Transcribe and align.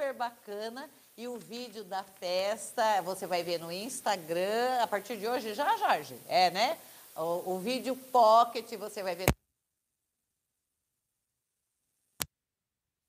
super 0.00 0.14
bacana. 0.14 0.88
E 1.14 1.28
o 1.28 1.36
vídeo 1.36 1.84
da 1.84 2.02
festa 2.02 3.02
você 3.02 3.26
vai 3.26 3.42
ver 3.42 3.58
no 3.60 3.70
Instagram 3.70 4.80
a 4.80 4.86
partir 4.86 5.18
de 5.18 5.28
hoje, 5.28 5.52
já, 5.52 5.76
Jorge? 5.76 6.16
É, 6.26 6.50
né? 6.50 6.78
O, 7.14 7.54
o 7.54 7.58
vídeo 7.58 7.94
pocket 7.94 8.66
você 8.78 9.02
vai 9.02 9.14
ver 9.14 9.26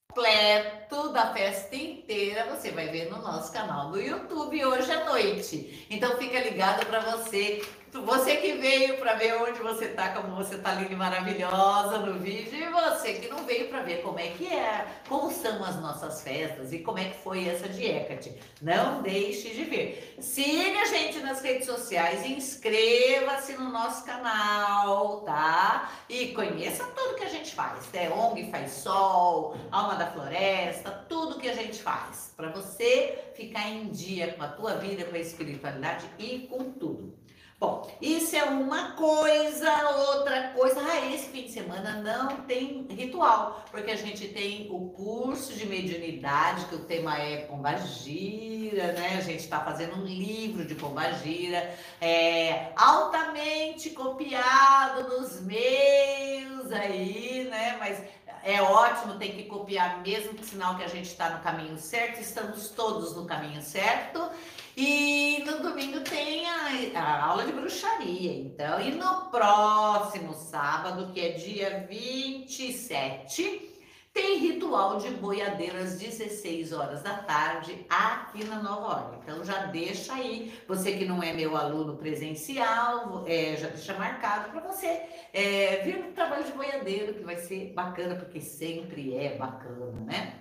completo 0.09 1.13
da 1.13 1.31
festa 1.31 1.73
inteira 1.73 2.53
você 2.53 2.71
vai 2.71 2.89
ver 2.89 3.09
no 3.09 3.19
nosso 3.19 3.53
canal 3.53 3.91
do 3.91 4.01
YouTube 4.01 4.65
hoje 4.65 4.91
à 4.91 5.05
noite. 5.05 5.87
Então 5.89 6.17
fica 6.17 6.41
ligado 6.41 6.85
para 6.85 6.99
você 6.99 7.61
você 7.99 8.37
que 8.37 8.53
veio 8.53 8.97
para 8.97 9.15
ver 9.15 9.35
onde 9.41 9.59
você 9.59 9.89
tá, 9.89 10.09
como 10.09 10.35
você 10.35 10.57
tá 10.57 10.73
linda 10.73 10.93
e 10.93 10.95
maravilhosa 10.95 11.99
no 11.99 12.19
vídeo, 12.19 12.57
e 12.57 12.69
você 12.69 13.13
que 13.13 13.27
não 13.27 13.43
veio 13.43 13.67
para 13.67 13.81
ver 13.81 14.01
como 14.01 14.17
é 14.17 14.27
que 14.27 14.47
é, 14.47 14.85
como 15.09 15.29
são 15.31 15.63
as 15.63 15.75
nossas 15.81 16.21
festas 16.21 16.71
e 16.71 16.79
como 16.79 16.99
é 16.99 17.05
que 17.05 17.17
foi 17.17 17.47
essa 17.47 17.67
de 17.67 17.85
Hecate. 17.85 18.33
Não 18.61 19.01
deixe 19.01 19.49
de 19.49 19.63
ver. 19.65 20.15
Siga 20.19 20.81
a 20.81 20.85
gente 20.85 21.19
nas 21.19 21.41
redes 21.41 21.65
sociais, 21.65 22.25
inscreva-se 22.25 23.53
no 23.53 23.69
nosso 23.69 24.05
canal, 24.05 25.21
tá? 25.21 25.91
E 26.07 26.27
conheça 26.27 26.85
tudo 26.95 27.15
que 27.15 27.25
a 27.25 27.29
gente 27.29 27.53
faz, 27.53 27.89
né? 27.91 28.09
ONG 28.09 28.49
Faz 28.49 28.71
Sol, 28.71 29.57
Alma 29.69 29.95
da 29.95 30.07
Floresta, 30.07 30.91
tudo 31.09 31.39
que 31.39 31.49
a 31.49 31.53
gente 31.53 31.81
faz, 31.81 32.33
para 32.37 32.49
você 32.49 33.31
ficar 33.35 33.67
em 33.67 33.89
dia 33.89 34.33
com 34.33 34.43
a 34.43 34.47
tua 34.47 34.75
vida, 34.75 35.03
com 35.03 35.15
a 35.15 35.19
espiritualidade 35.19 36.05
e 36.17 36.47
com 36.49 36.71
tudo. 36.71 37.20
Bom, 37.61 37.87
isso 38.01 38.35
é 38.35 38.43
uma 38.43 38.93
coisa, 38.93 39.71
outra 40.15 40.47
coisa. 40.47 40.81
Ah, 40.81 41.13
esse 41.13 41.29
fim 41.29 41.43
de 41.43 41.51
semana 41.51 42.01
não 42.01 42.37
tem 42.37 42.87
ritual, 42.89 43.63
porque 43.69 43.91
a 43.91 43.95
gente 43.95 44.29
tem 44.29 44.67
o 44.71 44.89
curso 44.89 45.53
de 45.53 45.67
mediunidade, 45.67 46.65
que 46.65 46.73
o 46.73 46.85
tema 46.85 47.15
é 47.19 47.45
Pombagira, 47.45 48.93
né? 48.93 49.15
A 49.15 49.21
gente 49.21 49.41
está 49.41 49.59
fazendo 49.59 49.95
um 49.97 50.03
livro 50.03 50.65
de 50.65 50.73
Pombagira, 50.73 51.75
é, 52.01 52.71
altamente 52.75 53.91
copiado 53.91 55.07
nos 55.09 55.39
meios 55.41 56.71
aí, 56.71 57.47
né? 57.47 57.75
Mas 57.77 58.03
é 58.43 58.59
ótimo, 58.59 59.19
tem 59.19 59.33
que 59.33 59.43
copiar 59.43 60.01
mesmo, 60.01 60.43
sinal 60.43 60.77
que 60.77 60.83
a 60.83 60.87
gente 60.87 61.09
está 61.09 61.29
no 61.29 61.43
caminho 61.43 61.77
certo, 61.77 62.21
estamos 62.21 62.69
todos 62.69 63.15
no 63.15 63.27
caminho 63.27 63.61
certo. 63.61 64.31
E 64.75 65.43
no 65.45 65.61
domingo 65.61 65.99
tem 66.01 66.45
a, 66.47 66.99
a, 66.99 67.25
aula 67.25 67.45
de 67.45 67.51
bruxaria, 67.51 68.33
então. 68.33 68.79
E 68.79 68.91
no 68.91 69.29
próximo 69.29 70.33
sábado, 70.33 71.11
que 71.13 71.19
é 71.19 71.29
dia 71.31 71.85
27, 71.89 73.69
tem 74.13 74.39
ritual 74.39 74.97
de 74.97 75.09
boiadeiro 75.11 75.77
às 75.77 75.97
16 75.97 76.73
horas 76.73 77.01
da 77.01 77.15
tarde 77.19 77.85
aqui 77.89 78.43
na 78.43 78.61
Nova 78.61 79.03
Ordem. 79.03 79.19
Então 79.23 79.43
já 79.43 79.65
deixa 79.67 80.13
aí, 80.13 80.53
você 80.67 80.93
que 80.93 81.05
não 81.05 81.23
é 81.23 81.33
meu 81.33 81.55
aluno 81.55 81.95
presencial, 81.95 83.23
é, 83.25 83.55
já 83.55 83.69
deixa 83.69 83.93
marcado 83.93 84.51
para 84.51 84.59
você 84.61 85.03
é, 85.33 85.81
vir 85.83 85.97
no 85.99 86.11
trabalho 86.11 86.43
de 86.43 86.51
boiadeiro, 86.51 87.13
que 87.13 87.23
vai 87.23 87.37
ser 87.37 87.71
bacana, 87.73 88.15
porque 88.15 88.41
sempre 88.41 89.15
é 89.15 89.37
bacana, 89.37 90.01
né? 90.01 90.40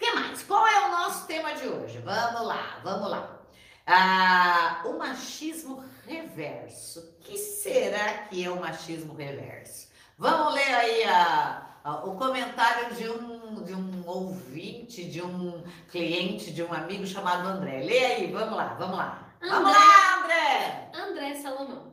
Que 0.00 0.10
mais? 0.12 0.42
Qual 0.42 0.66
é 0.66 0.86
o 0.86 0.90
nosso 0.92 1.26
tema 1.26 1.52
de 1.52 1.68
hoje? 1.68 1.98
Vamos 1.98 2.46
lá, 2.46 2.80
vamos 2.82 3.10
lá. 3.10 3.38
Ah, 3.86 4.82
o 4.86 4.96
machismo 4.96 5.84
reverso. 6.06 7.00
O 7.00 7.22
que 7.22 7.36
será 7.36 8.24
que 8.24 8.42
é 8.42 8.50
o 8.50 8.58
machismo 8.58 9.14
reverso? 9.14 9.90
Vamos 10.16 10.54
ler 10.54 10.74
aí 10.74 11.04
a, 11.04 11.66
a, 11.84 12.04
o 12.06 12.16
comentário 12.16 12.94
de 12.94 13.10
um, 13.10 13.62
de 13.62 13.74
um 13.74 14.08
ouvinte, 14.08 15.04
de 15.04 15.22
um 15.22 15.62
cliente, 15.90 16.50
de 16.50 16.62
um 16.62 16.72
amigo 16.72 17.06
chamado 17.06 17.46
André. 17.46 17.82
Lê 17.82 18.04
aí, 18.06 18.32
vamos 18.32 18.56
lá, 18.56 18.74
vamos 18.78 18.96
lá. 18.96 19.34
André, 19.42 19.54
vamos 19.54 19.72
lá, 19.72 20.18
André! 20.18 20.90
André 20.94 21.34
Salomão. 21.34 21.92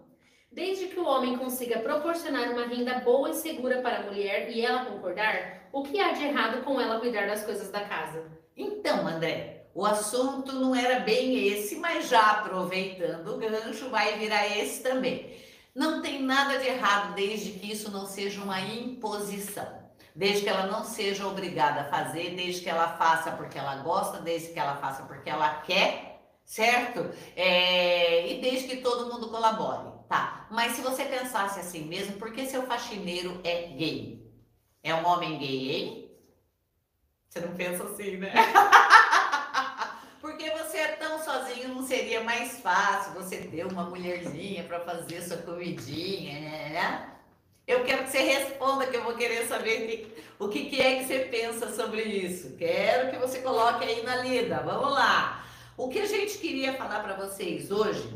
Desde 0.50 0.88
que 0.88 1.00
o 1.00 1.06
homem 1.06 1.38
consiga 1.38 1.80
proporcionar 1.80 2.50
uma 2.52 2.66
renda 2.66 3.00
boa 3.00 3.32
e 3.32 3.36
segura 3.36 3.82
para 3.82 3.98
a 3.98 4.04
mulher 4.04 4.50
e 4.50 4.66
ela 4.66 4.86
concordar, 4.86 5.57
o 5.72 5.84
que 5.84 6.00
há 6.00 6.12
de 6.12 6.24
errado 6.24 6.64
com 6.64 6.80
ela 6.80 7.00
cuidar 7.00 7.28
das 7.28 7.44
coisas 7.44 7.70
da 7.70 7.82
casa? 7.82 8.26
Então, 8.56 9.08
André, 9.08 9.68
o 9.74 9.86
assunto 9.86 10.54
não 10.54 10.76
era 10.76 11.02
bem 11.02 11.48
esse, 11.48 11.76
mas 11.76 12.10
já 12.10 12.32
aproveitando 12.32 13.28
o 13.28 13.38
gancho, 13.38 13.90
vai 13.90 14.18
virar 14.18 14.48
esse 14.58 14.82
também. 14.82 15.38
Não 15.76 16.02
tem 16.02 16.24
nada 16.24 16.58
de 16.58 16.68
errado 16.68 17.14
desde 17.14 17.52
que 17.52 17.72
isso 17.72 17.92
não 17.92 18.08
seja 18.08 18.42
uma 18.42 18.60
imposição. 18.60 19.68
Desde 20.16 20.42
que 20.42 20.50
ela 20.50 20.66
não 20.66 20.84
seja 20.84 21.28
obrigada 21.28 21.82
a 21.82 21.86
fazer, 21.86 22.36
desde 22.36 22.62
que 22.62 22.70
ela 22.70 22.98
faça 22.98 23.34
porque 23.34 23.60
ela 23.60 23.76
gosta, 23.84 24.20
desde 24.20 24.52
que 24.52 24.60
ela 24.60 24.78
faça 24.78 25.04
porque 25.04 25.30
ela 25.30 25.62
quer, 25.62 26.24
certo? 26.44 27.12
É, 27.36 28.34
e 28.34 28.42
desde 28.42 28.68
que 28.68 28.78
todo 28.78 29.14
mundo 29.14 29.30
colabore. 29.30 29.96
Tá, 30.10 30.48
mas 30.50 30.72
se 30.72 30.82
você 30.82 31.06
pensasse 31.06 31.60
assim 31.60 31.86
mesmo, 31.86 32.14
por 32.14 32.32
que 32.32 32.48
seu 32.48 32.64
faxineiro 32.64 33.40
é 33.44 33.68
gay? 33.68 34.27
É 34.88 34.96
um 34.96 35.06
homem 35.06 35.38
gay? 35.38 36.18
Você 37.28 37.42
não 37.42 37.54
pensa 37.56 37.84
assim, 37.84 38.18
né? 38.18 38.32
Porque 40.22 40.50
você 40.52 40.78
é 40.78 40.88
tão 40.94 41.22
sozinho, 41.22 41.76
não 41.76 41.86
seria 41.86 42.24
mais 42.24 42.60
fácil 42.60 43.14
você 43.14 43.38
ter 43.38 43.66
uma 43.66 43.84
mulherzinha 43.84 44.64
para 44.64 44.80
fazer 44.80 45.22
sua 45.22 45.38
comidinha, 45.38 46.40
né? 46.40 47.10
Eu 47.68 47.84
quero 47.84 48.06
que 48.06 48.12
você 48.12 48.20
responda, 48.20 48.88
que 48.88 48.96
eu 48.96 49.04
vou 49.04 49.16
querer 49.16 49.46
saber 49.46 50.16
o 50.40 50.48
que, 50.48 50.70
que 50.70 50.82
é 50.82 51.00
que 51.00 51.06
você 51.06 51.20
pensa 51.20 51.76
sobre 51.76 52.02
isso. 52.04 52.56
Quero 52.56 53.12
que 53.12 53.18
você 53.18 53.40
coloque 53.40 53.84
aí 53.84 54.04
na 54.04 54.16
lida. 54.16 54.62
Vamos 54.62 54.94
lá. 54.94 55.46
O 55.76 55.90
que 55.90 56.00
a 56.00 56.06
gente 56.06 56.38
queria 56.38 56.76
falar 56.76 57.02
para 57.02 57.16
vocês 57.16 57.72
hoje 57.72 58.10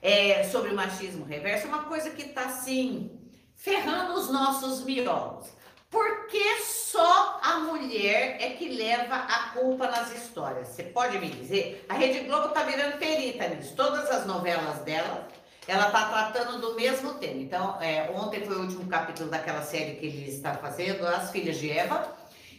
é, 0.00 0.42
sobre 0.44 0.70
o 0.70 0.74
machismo 0.74 1.26
reverso, 1.26 1.66
é 1.66 1.68
uma 1.68 1.84
coisa 1.84 2.10
que 2.10 2.22
está 2.22 2.46
assim, 2.46 3.10
ferrando 3.54 4.14
os 4.14 4.30
nossos 4.30 4.82
miolos. 4.84 5.52
Por 5.94 6.26
que 6.26 6.60
só 6.60 7.38
a 7.40 7.60
mulher 7.60 8.38
é 8.40 8.50
que 8.50 8.68
leva 8.68 9.14
a 9.14 9.50
culpa 9.50 9.86
nas 9.86 10.10
histórias? 10.10 10.66
Você 10.66 10.82
pode 10.82 11.20
me 11.20 11.28
dizer? 11.28 11.86
A 11.88 11.94
Rede 11.94 12.24
Globo 12.24 12.48
está 12.48 12.64
virando 12.64 12.98
perita 12.98 13.46
nisso. 13.46 13.76
Todas 13.76 14.10
as 14.10 14.26
novelas 14.26 14.80
dela, 14.80 15.28
ela 15.68 15.86
está 15.86 16.08
tratando 16.08 16.60
do 16.60 16.74
mesmo 16.74 17.14
tema. 17.14 17.40
Então, 17.40 17.80
é, 17.80 18.10
ontem 18.12 18.44
foi 18.44 18.56
o 18.56 18.62
último 18.62 18.88
capítulo 18.88 19.30
daquela 19.30 19.62
série 19.62 19.94
que 19.94 20.06
ele 20.06 20.28
está 20.28 20.54
fazendo, 20.54 21.06
As 21.06 21.30
Filhas 21.30 21.58
de 21.58 21.70
Eva, 21.70 22.12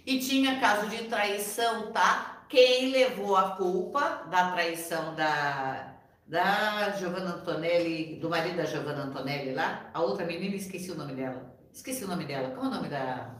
e 0.05 0.17
tinha 0.19 0.57
caso 0.61 0.87
de 0.87 1.03
traição, 1.09 1.91
tá? 1.91 2.45
Quem 2.47 2.89
levou 2.89 3.35
a 3.35 3.57
culpa 3.57 4.23
da 4.31 4.51
traição 4.51 5.13
da, 5.13 5.93
da 6.25 6.91
Giovanna 6.91 7.35
Antonelli, 7.35 8.15
do 8.15 8.29
marido 8.29 8.55
da 8.55 8.65
Giovanna 8.65 9.03
Antonelli 9.03 9.53
lá, 9.53 9.89
a 9.93 10.01
outra 10.01 10.25
menina, 10.25 10.55
esqueci 10.55 10.89
o 10.89 10.95
nome 10.95 11.15
dela. 11.15 11.53
Esqueci 11.75 12.05
o 12.05 12.07
nome 12.07 12.23
dela. 12.23 12.51
Qual 12.51 12.65
é 12.65 12.67
o 12.69 12.71
nome 12.71 12.87
da, 12.87 13.31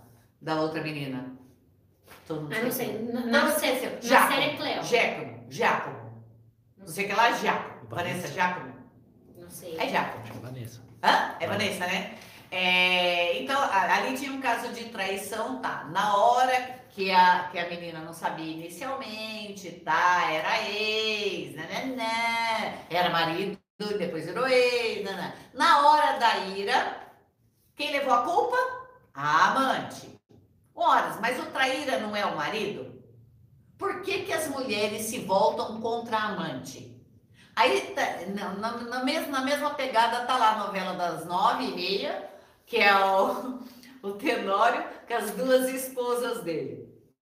da 0.41 0.59
outra 0.59 0.83
menina? 0.83 1.33
Todo 2.27 2.41
mundo 2.41 2.53
ah, 2.53 2.63
não 2.63 2.71
sei. 2.71 3.01
Na, 3.01 3.25
na, 3.25 3.51
série, 3.51 3.85
na 4.09 4.27
série 4.27 4.57
Cleo. 4.57 4.83
Giacomo. 4.83 5.45
Giacomo. 5.49 6.23
Não 6.77 6.87
sei 6.87 7.05
o 7.05 7.07
que 7.07 7.15
lá, 7.15 7.31
Giacomo. 7.31 7.87
Vanessa 7.89 8.27
Giacomo. 8.27 8.75
Não 9.37 9.49
sei. 9.49 9.77
É 9.79 9.87
Giacomo. 9.87 10.25
É 10.27 10.39
Vanessa. 10.39 10.81
Hã? 11.01 11.35
É 11.39 11.47
Vanessa, 11.47 11.87
né? 11.87 12.17
É, 12.51 13.41
então, 13.41 13.57
ali 13.71 14.17
tinha 14.17 14.33
um 14.33 14.41
caso 14.41 14.71
de 14.73 14.85
traição, 14.85 15.61
tá? 15.61 15.85
Na 15.85 16.17
hora 16.17 16.83
que 16.89 17.11
a, 17.11 17.47
que 17.49 17.57
a 17.57 17.69
menina 17.69 17.99
não 17.99 18.13
sabia 18.13 18.51
inicialmente, 18.51 19.71
tá? 19.83 20.29
Era 20.31 20.61
ex, 20.69 21.55
né, 21.55 21.67
né, 21.67 21.85
né, 21.95 22.85
era 22.89 23.09
marido, 23.09 23.57
depois 23.97 24.25
virou 24.25 24.47
ex, 24.47 25.03
né, 25.03 25.11
né. 25.13 25.35
Na 25.53 25.87
hora 25.87 26.17
da 26.17 26.37
ira, 26.47 27.04
quem 27.75 27.91
levou 27.91 28.13
a 28.13 28.23
culpa? 28.23 28.57
A 29.13 29.51
amante. 29.51 30.19
Horas, 30.73 31.19
mas 31.19 31.39
o 31.39 31.45
traíra 31.51 31.99
não 31.99 32.15
é 32.15 32.25
o 32.25 32.35
marido? 32.35 33.01
Por 33.77 34.01
que, 34.01 34.23
que 34.23 34.33
as 34.33 34.47
mulheres 34.47 35.03
se 35.03 35.19
voltam 35.19 35.81
contra 35.81 36.17
a 36.17 36.25
amante? 36.29 36.95
Aí, 37.55 37.93
tá, 37.93 38.01
na, 38.33 38.53
na, 38.55 38.77
na, 38.77 39.03
mesma, 39.03 39.39
na 39.39 39.45
mesma 39.45 39.73
pegada, 39.73 40.25
tá 40.25 40.37
lá 40.37 40.53
a 40.53 40.67
novela 40.67 40.93
das 40.93 41.25
nove 41.25 41.65
e 41.65 41.75
meia, 41.75 42.29
que 42.65 42.77
é 42.77 42.93
o, 42.95 43.59
o 44.03 44.11
Tenório, 44.13 44.83
com 45.07 45.13
as 45.13 45.31
duas 45.31 45.69
esposas 45.69 46.43
dele. 46.43 46.85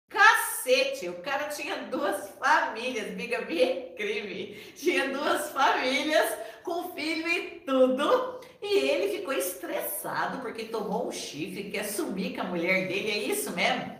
Cacete, 0.09 1.09
o 1.09 1.21
cara 1.21 1.49
tinha 1.49 1.83
duas 1.83 2.29
famílias, 2.39 3.11
biga 3.11 3.37
é 3.37 3.93
crime. 3.95 4.55
Tinha 4.75 5.09
duas 5.09 5.51
famílias 5.51 6.37
com 6.63 6.93
filho 6.93 7.27
e 7.27 7.59
tudo. 7.65 8.39
E 8.61 8.77
ficou 9.25 9.33
estressado 9.33 10.37
porque 10.37 10.65
tomou 10.65 11.07
um 11.07 11.11
chifre, 11.11 11.71
quer 11.71 11.83
sumir 11.83 12.35
com 12.35 12.41
a 12.41 12.43
mulher 12.43 12.87
dele. 12.87 13.09
É 13.09 13.17
isso 13.17 13.51
mesmo? 13.53 13.95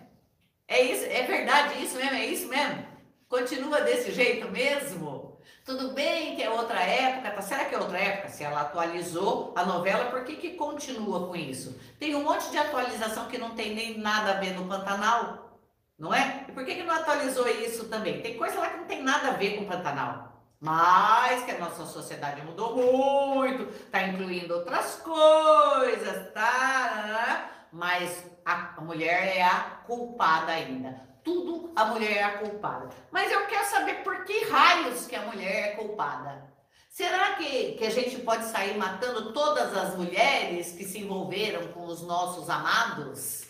É 0.67 0.81
isso, 0.81 1.03
é 1.05 1.23
verdade 1.23 1.83
isso 1.83 1.95
mesmo? 1.95 2.13
É 2.13 2.25
isso 2.27 2.47
mesmo? 2.47 2.85
Continua 3.27 3.81
desse 3.81 4.11
jeito 4.11 4.49
mesmo? 4.51 5.39
Tudo 5.63 5.93
bem 5.93 6.35
que 6.35 6.43
é 6.43 6.49
outra 6.49 6.79
época, 6.79 7.31
tá? 7.31 7.41
Será 7.41 7.65
que 7.65 7.73
é 7.73 7.79
outra 7.79 7.97
época? 7.97 8.29
Se 8.29 8.43
ela 8.43 8.61
atualizou 8.61 9.51
a 9.55 9.65
novela, 9.65 10.11
por 10.11 10.23
que, 10.23 10.35
que 10.35 10.51
continua 10.51 11.27
com 11.27 11.35
isso? 11.35 11.79
Tem 11.99 12.13
um 12.15 12.23
monte 12.23 12.51
de 12.51 12.57
atualização 12.59 13.27
que 13.27 13.39
não 13.39 13.55
tem 13.55 13.73
nem 13.73 13.97
nada 13.97 14.33
a 14.33 14.39
ver 14.39 14.53
no 14.53 14.67
Pantanal. 14.67 15.59
Não 15.97 16.13
é? 16.13 16.45
E 16.47 16.51
por 16.51 16.63
que, 16.63 16.75
que 16.75 16.83
não 16.83 16.93
atualizou 16.93 17.47
isso 17.47 17.85
também? 17.85 18.21
Tem 18.21 18.37
coisa 18.37 18.59
lá 18.59 18.69
que 18.69 18.77
não 18.77 18.85
tem 18.85 19.01
nada 19.01 19.29
a 19.29 19.31
ver 19.31 19.57
com 19.57 19.65
Pantanal. 19.65 20.34
Mas 20.65 21.43
que 21.43 21.51
a 21.51 21.59
nossa 21.59 21.85
sociedade 21.85 22.41
mudou 22.41 22.75
muito, 22.75 23.69
está 23.69 24.01
incluindo 24.01 24.55
outras 24.55 24.95
coisas, 24.95 26.33
tá? 26.33 27.51
Mas 27.71 28.25
a 28.43 28.81
mulher 28.81 29.37
é 29.37 29.43
a 29.43 29.59
culpada 29.85 30.51
ainda. 30.53 30.99
Tudo 31.23 31.71
a 31.75 31.85
mulher 31.85 32.17
é 32.17 32.23
a 32.23 32.37
culpada. 32.39 32.89
Mas 33.11 33.31
eu 33.31 33.45
quero 33.45 33.63
saber 33.67 34.03
por 34.03 34.23
que 34.23 34.45
raios 34.45 35.05
que 35.05 35.15
a 35.15 35.21
mulher 35.21 35.67
é 35.67 35.75
culpada. 35.75 36.49
Será 36.89 37.33
que, 37.33 37.73
que 37.73 37.85
a 37.85 37.91
gente 37.91 38.17
pode 38.21 38.45
sair 38.45 38.75
matando 38.75 39.33
todas 39.33 39.71
as 39.77 39.95
mulheres 39.95 40.71
que 40.71 40.83
se 40.83 40.97
envolveram 40.97 41.67
com 41.73 41.85
os 41.85 42.01
nossos 42.01 42.49
amados? 42.49 43.43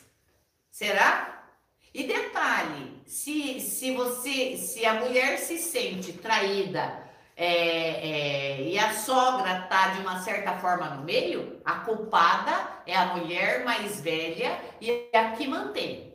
Será? 0.70 1.46
E 1.94 2.04
detalhe, 2.04 3.02
se, 3.06 3.62
se 3.62 3.96
você, 3.96 4.58
se 4.58 4.86
a 4.86 4.96
mulher 4.96 5.38
se 5.38 5.58
sente 5.58 6.12
traída 6.12 7.05
é, 7.38 7.48
é, 7.48 8.62
e 8.62 8.80
a 8.80 8.94
sogra 8.94 9.62
tá 9.70 9.90
de 9.90 10.02
uma 10.02 10.20
certa 10.20 10.54
forma 10.54 10.90
no 10.92 11.04
meio, 11.04 11.60
a 11.66 11.74
culpada 11.80 12.82
é 12.86 12.96
a 12.96 13.08
mulher 13.08 13.66
mais 13.66 14.00
velha 14.00 14.58
e 14.80 15.10
é 15.12 15.20
a 15.20 15.32
que 15.32 15.46
mantém. 15.48 16.14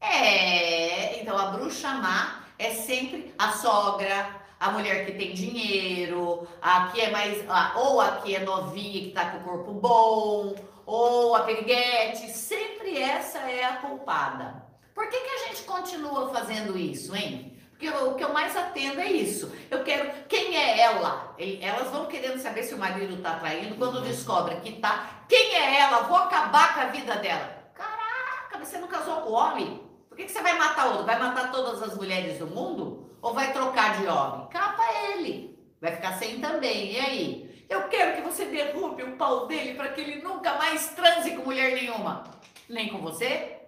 É, 0.00 1.20
então 1.20 1.38
a 1.38 1.46
bruxa 1.46 1.94
má 1.94 2.44
é 2.58 2.70
sempre 2.70 3.34
a 3.38 3.52
sogra, 3.52 4.40
a 4.58 4.70
mulher 4.70 5.06
que 5.06 5.12
tem 5.12 5.32
dinheiro, 5.32 6.46
a 6.60 6.88
que 6.88 7.00
é 7.00 7.10
mais. 7.10 7.42
ou 7.76 8.00
a 8.00 8.18
que 8.18 8.36
é 8.36 8.40
novinha, 8.40 9.04
que 9.04 9.12
tá 9.12 9.30
com 9.30 9.38
o 9.38 9.44
corpo 9.44 9.72
bom, 9.72 10.54
ou 10.84 11.34
a 11.34 11.40
periguete, 11.40 12.28
sempre 12.30 12.98
essa 12.98 13.38
é 13.38 13.64
a 13.64 13.76
culpada. 13.76 14.62
Por 14.94 15.08
que, 15.08 15.18
que 15.18 15.30
a 15.30 15.48
gente 15.48 15.62
continua 15.62 16.28
fazendo 16.28 16.76
isso, 16.76 17.16
hein? 17.16 17.58
Porque 17.80 17.88
o 17.88 18.14
que 18.14 18.22
eu 18.22 18.30
mais 18.34 18.54
atendo 18.54 19.00
é 19.00 19.10
isso. 19.10 19.50
Eu 19.70 19.82
quero. 19.82 20.10
Quem 20.28 20.54
é 20.54 20.80
ela? 20.80 21.34
Elas 21.62 21.88
vão 21.90 22.04
querendo 22.04 22.38
saber 22.38 22.62
se 22.62 22.74
o 22.74 22.78
marido 22.78 23.22
tá 23.22 23.36
traindo. 23.36 23.74
Quando 23.76 23.96
uhum. 23.96 24.02
descobrem 24.02 24.60
que 24.60 24.72
tá. 24.72 25.22
Quem 25.26 25.54
é 25.54 25.80
ela? 25.80 26.02
Vou 26.02 26.18
acabar 26.18 26.74
com 26.74 26.80
a 26.80 26.84
vida 26.86 27.16
dela. 27.16 27.72
Caraca, 27.72 28.62
você 28.62 28.76
não 28.76 28.86
casou 28.86 29.22
com 29.22 29.32
homem? 29.32 29.82
Por 30.10 30.14
que, 30.14 30.24
que 30.24 30.30
você 30.30 30.42
vai 30.42 30.58
matar 30.58 30.88
outro? 30.88 31.06
Vai 31.06 31.18
matar 31.18 31.50
todas 31.50 31.82
as 31.82 31.96
mulheres 31.96 32.38
do 32.38 32.46
mundo? 32.46 33.10
Ou 33.22 33.32
vai 33.32 33.50
trocar 33.50 33.98
de 33.98 34.06
homem? 34.06 34.46
Capa 34.48 34.82
ele. 35.08 35.58
Vai 35.80 35.92
ficar 35.92 36.18
sem 36.18 36.38
também. 36.38 36.92
E 36.92 37.00
aí? 37.00 37.64
Eu 37.66 37.88
quero 37.88 38.16
que 38.16 38.20
você 38.20 38.44
derrube 38.44 39.04
o 39.04 39.16
pau 39.16 39.46
dele 39.46 39.72
para 39.72 39.88
que 39.88 40.02
ele 40.02 40.20
nunca 40.20 40.52
mais 40.58 40.90
transe 40.90 41.30
com 41.30 41.44
mulher 41.44 41.72
nenhuma. 41.72 42.24
Nem 42.68 42.88
com 42.88 42.98
você? 42.98 43.59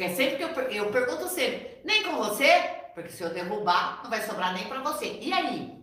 Porque 0.00 0.16
sempre 0.16 0.36
que 0.38 0.42
eu, 0.42 0.48
eu 0.70 0.90
pergunto 0.90 1.28
sempre, 1.28 1.78
nem 1.84 2.02
com 2.02 2.16
você? 2.16 2.58
Porque 2.94 3.10
se 3.10 3.22
eu 3.22 3.34
derrubar, 3.34 4.00
não 4.02 4.08
vai 4.08 4.22
sobrar 4.22 4.54
nem 4.54 4.66
para 4.66 4.80
você. 4.80 5.18
E 5.20 5.30
aí? 5.30 5.78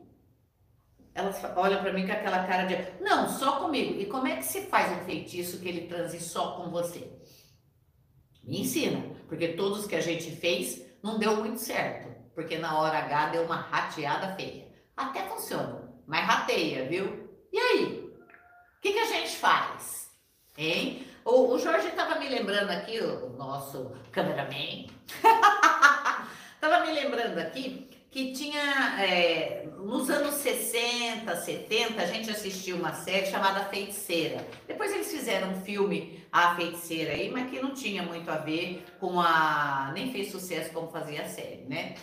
Elas 1.14 1.40
olham 1.56 1.84
para 1.84 1.94
mim 1.94 2.08
com 2.08 2.14
aquela 2.14 2.44
cara 2.48 2.64
de, 2.64 3.00
não, 3.00 3.30
só 3.30 3.60
comigo. 3.60 4.02
E 4.02 4.08
como 4.08 4.25
é 4.25 4.38
que 4.38 4.44
se 4.44 4.62
faz 4.62 4.92
um 4.92 5.06
feitiço 5.06 5.60
que 5.60 5.69
ele 5.69 5.88
transe 5.88 6.19
só 6.19 6.54
com 6.54 6.72
você? 6.72 7.16
Me 8.44 8.62
ensina, 8.62 9.04
porque 9.28 9.50
todos 9.50 9.86
que 9.86 9.96
a 9.96 10.02
gente 10.02 10.36
fez 10.36 10.84
não 11.04 11.19
deu 11.19 11.36
muito 11.36 11.60
certo, 11.60 12.10
porque 12.34 12.58
na 12.58 12.80
hora 12.80 12.98
H 12.98 13.30
deu 13.30 13.44
uma 13.44 13.58
rateada 13.58 14.36
feia. 14.36 14.68
Até 14.96 15.28
funciona, 15.28 15.94
mas 16.08 16.25
rateia, 16.25 16.90
viu? 16.90 17.30
E 17.54 17.60
aí? 17.60 18.12
O 18.78 18.81
que, 18.81 18.94
que 18.94 19.00
a 19.00 19.06
gente 19.06 19.36
faz? 19.36 20.10
Hein? 20.58 21.06
O, 21.27 21.53
o 21.53 21.59
Jorge 21.59 21.89
estava 21.89 22.18
me 22.18 22.29
lembrando 22.29 22.69
aqui, 22.71 23.01
o, 23.01 23.25
o 23.25 23.29
nosso 23.38 23.91
cameraman, 24.13 24.88
estava 26.56 26.85
me 26.85 26.94
lembrando 26.94 27.38
aqui 27.38 27.89
que 28.09 28.31
tinha, 28.31 28.95
é, 28.97 29.68
nos 29.77 30.09
anos 30.09 30.35
60, 30.35 31.35
70, 31.35 32.01
a 32.01 32.06
gente 32.06 32.31
assistiu 32.31 32.77
uma 32.77 32.94
série 32.94 33.25
chamada 33.25 33.65
Feiticeira. 33.65 34.47
Depois 34.65 34.89
eles 34.94 35.12
fizeram 35.12 35.50
um 35.50 35.62
filme, 35.62 36.25
A 36.31 36.56
Feiticeira, 36.56 37.12
aí, 37.12 37.30
mas 37.30 37.50
que 37.50 37.62
não 37.62 37.73
tinha 37.73 38.03
muito 38.03 38.31
a 38.31 38.38
ver 38.38 38.85
com 38.97 39.19
a. 39.19 39.91
nem 39.94 40.13
fez 40.13 40.31
sucesso 40.31 40.71
como 40.71 40.89
fazia 40.89 41.23
a 41.23 41.27
série, 41.27 41.65
né? 41.68 41.95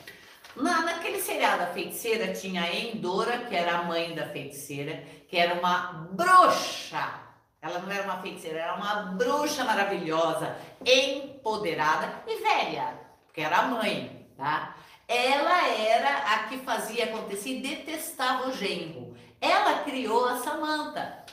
Na, 0.54 0.82
naquele 0.82 1.18
seriado 1.18 1.62
A 1.62 1.68
Feiticeira 1.68 2.34
tinha 2.34 2.62
a 2.62 2.76
Endora, 2.76 3.38
que 3.38 3.56
era 3.56 3.78
a 3.78 3.82
mãe 3.84 4.14
da 4.14 4.26
feiticeira, 4.26 5.02
que 5.26 5.38
era 5.38 5.54
uma 5.54 6.10
bruxa. 6.12 7.23
Ela 7.64 7.78
não 7.78 7.90
era 7.90 8.02
uma 8.02 8.20
feiticeira, 8.20 8.58
era 8.58 8.74
uma 8.74 8.94
bruxa 9.14 9.64
maravilhosa, 9.64 10.54
empoderada 10.84 12.22
e 12.26 12.36
velha, 12.36 12.92
porque 13.24 13.40
era 13.40 13.56
a 13.56 13.68
mãe, 13.68 14.28
tá? 14.36 14.76
Ela 15.08 15.66
era 15.70 16.34
a 16.34 16.38
que 16.40 16.58
fazia 16.58 17.04
acontecer 17.04 17.56
e 17.56 17.62
detestava 17.62 18.48
o 18.48 18.52
genro. 18.52 19.16
Ela 19.40 19.82
criou 19.82 20.26
a 20.26 20.36
Samanta, 20.36 21.24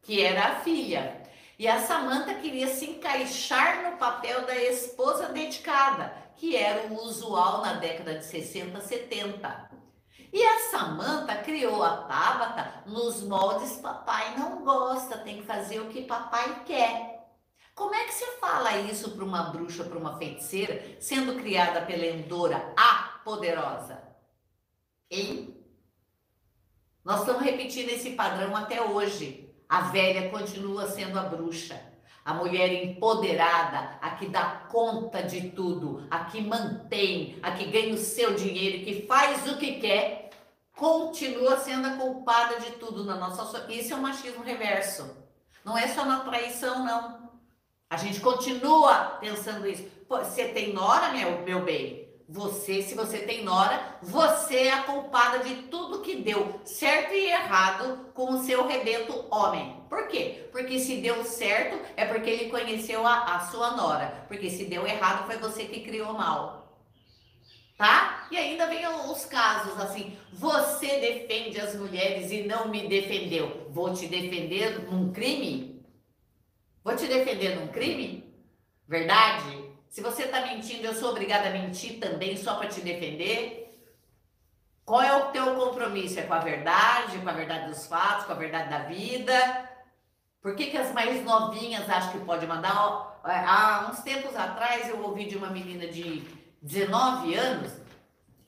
que 0.00 0.22
era 0.22 0.44
a 0.44 0.54
filha. 0.60 1.22
E 1.58 1.66
a 1.66 1.80
Samanta 1.80 2.34
queria 2.34 2.68
se 2.68 2.88
encaixar 2.88 3.90
no 3.90 3.96
papel 3.96 4.46
da 4.46 4.54
esposa 4.54 5.26
dedicada, 5.26 6.14
que 6.36 6.54
era 6.54 6.86
o 6.86 7.02
usual 7.02 7.62
na 7.62 7.72
década 7.72 8.14
de 8.14 8.24
60, 8.24 8.80
70. 8.80 9.70
E 10.32 10.42
a 10.42 10.58
Samanta 10.70 11.36
criou 11.36 11.82
a 11.82 11.96
Tabata 12.04 12.84
nos 12.86 13.22
moldes 13.22 13.78
papai 13.78 14.36
não 14.38 14.62
gosta, 14.64 15.18
tem 15.18 15.38
que 15.38 15.46
fazer 15.46 15.80
o 15.80 15.88
que 15.88 16.02
papai 16.02 16.62
quer. 16.64 17.20
Como 17.74 17.94
é 17.94 18.04
que 18.04 18.12
você 18.12 18.26
fala 18.38 18.76
isso 18.76 19.12
para 19.12 19.24
uma 19.24 19.44
bruxa, 19.44 19.84
para 19.84 19.98
uma 19.98 20.18
feiticeira, 20.18 20.96
sendo 21.00 21.36
criada 21.36 21.80
pela 21.80 22.04
Endora, 22.04 22.74
a 22.76 23.20
poderosa? 23.24 24.02
Hein? 25.10 25.56
Nós 27.04 27.20
estamos 27.20 27.42
repetindo 27.42 27.88
esse 27.88 28.10
padrão 28.10 28.54
até 28.54 28.82
hoje. 28.82 29.50
A 29.68 29.82
velha 29.82 30.30
continua 30.30 30.88
sendo 30.88 31.18
a 31.18 31.22
bruxa. 31.22 31.80
A 32.22 32.34
mulher 32.34 32.70
empoderada, 32.70 33.98
a 34.02 34.10
que 34.10 34.26
dá 34.26 34.66
conta 34.70 35.22
de 35.22 35.50
tudo, 35.50 36.06
a 36.10 36.24
que 36.24 36.42
mantém, 36.42 37.38
a 37.42 37.52
que 37.52 37.64
ganha 37.64 37.94
o 37.94 37.98
seu 37.98 38.34
dinheiro, 38.34 38.84
que 38.84 39.06
faz 39.06 39.50
o 39.50 39.56
que 39.56 39.80
quer, 39.80 40.19
continua 40.80 41.58
sendo 41.58 41.86
a 41.88 41.96
culpada 41.96 42.58
de 42.58 42.70
tudo 42.72 43.04
na 43.04 43.14
nossa 43.16 43.44
sociedade. 43.44 43.78
Isso 43.78 43.92
é 43.92 43.96
o 43.96 44.00
machismo 44.00 44.42
reverso. 44.42 45.14
Não 45.62 45.76
é 45.76 45.86
só 45.86 46.06
na 46.06 46.20
traição, 46.20 46.82
não. 46.86 47.30
A 47.90 47.98
gente 47.98 48.18
continua 48.18 49.18
pensando 49.20 49.68
isso. 49.68 49.86
Pô, 50.08 50.16
você 50.16 50.48
tem 50.48 50.72
nora, 50.72 51.12
meu, 51.12 51.42
meu 51.42 51.62
bem? 51.62 52.08
Você, 52.26 52.80
se 52.80 52.94
você 52.94 53.18
tem 53.18 53.44
nora, 53.44 53.98
você 54.00 54.68
é 54.68 54.72
a 54.72 54.84
culpada 54.84 55.40
de 55.40 55.64
tudo 55.64 56.00
que 56.00 56.16
deu 56.16 56.58
certo 56.64 57.12
e 57.12 57.26
errado 57.26 58.06
com 58.14 58.30
o 58.30 58.42
seu 58.42 58.66
rebento 58.66 59.26
homem. 59.30 59.84
Por 59.86 60.08
quê? 60.08 60.48
Porque 60.50 60.78
se 60.78 60.96
deu 61.02 61.22
certo 61.24 61.78
é 61.94 62.06
porque 62.06 62.30
ele 62.30 62.50
conheceu 62.50 63.06
a, 63.06 63.36
a 63.36 63.40
sua 63.40 63.72
nora. 63.72 64.24
Porque 64.28 64.48
se 64.48 64.64
deu 64.64 64.86
errado 64.86 65.26
foi 65.26 65.36
você 65.36 65.64
que 65.66 65.80
criou 65.80 66.14
mal. 66.14 66.69
Tá? 67.80 68.26
E 68.30 68.36
ainda 68.36 68.66
vem 68.66 68.86
os 68.86 69.24
casos 69.24 69.80
assim: 69.80 70.14
você 70.34 71.00
defende 71.00 71.58
as 71.58 71.74
mulheres 71.74 72.30
e 72.30 72.42
não 72.42 72.68
me 72.68 72.86
defendeu. 72.86 73.68
Vou 73.70 73.94
te 73.94 74.06
defender 74.06 74.82
num 74.82 75.10
crime? 75.10 75.82
Vou 76.84 76.94
te 76.94 77.06
defender 77.06 77.58
num 77.58 77.68
crime? 77.68 78.30
Verdade? 78.86 79.64
Se 79.88 80.02
você 80.02 80.24
está 80.24 80.42
mentindo, 80.42 80.84
eu 80.84 80.92
sou 80.92 81.08
obrigada 81.08 81.48
a 81.48 81.52
mentir 81.52 81.98
também 81.98 82.36
só 82.36 82.56
para 82.56 82.68
te 82.68 82.82
defender? 82.82 83.80
Qual 84.84 85.00
é 85.00 85.16
o 85.16 85.30
teu 85.30 85.54
compromisso? 85.54 86.20
É 86.20 86.24
com 86.24 86.34
a 86.34 86.40
verdade, 86.40 87.18
com 87.18 87.30
a 87.30 87.32
verdade 87.32 87.70
dos 87.70 87.86
fatos, 87.86 88.26
com 88.26 88.32
a 88.32 88.36
verdade 88.36 88.68
da 88.68 88.80
vida? 88.80 89.70
Por 90.42 90.54
que, 90.54 90.66
que 90.66 90.76
as 90.76 90.92
mais 90.92 91.24
novinhas 91.24 91.88
acham 91.88 92.12
que 92.12 92.26
pode 92.26 92.46
mandar? 92.46 93.22
É, 93.24 93.38
há 93.38 93.88
uns 93.90 94.00
tempos 94.00 94.36
atrás 94.36 94.86
eu 94.86 95.02
ouvi 95.02 95.24
de 95.24 95.38
uma 95.38 95.48
menina 95.48 95.86
de 95.86 96.39
19 96.62 97.34
anos, 97.34 97.72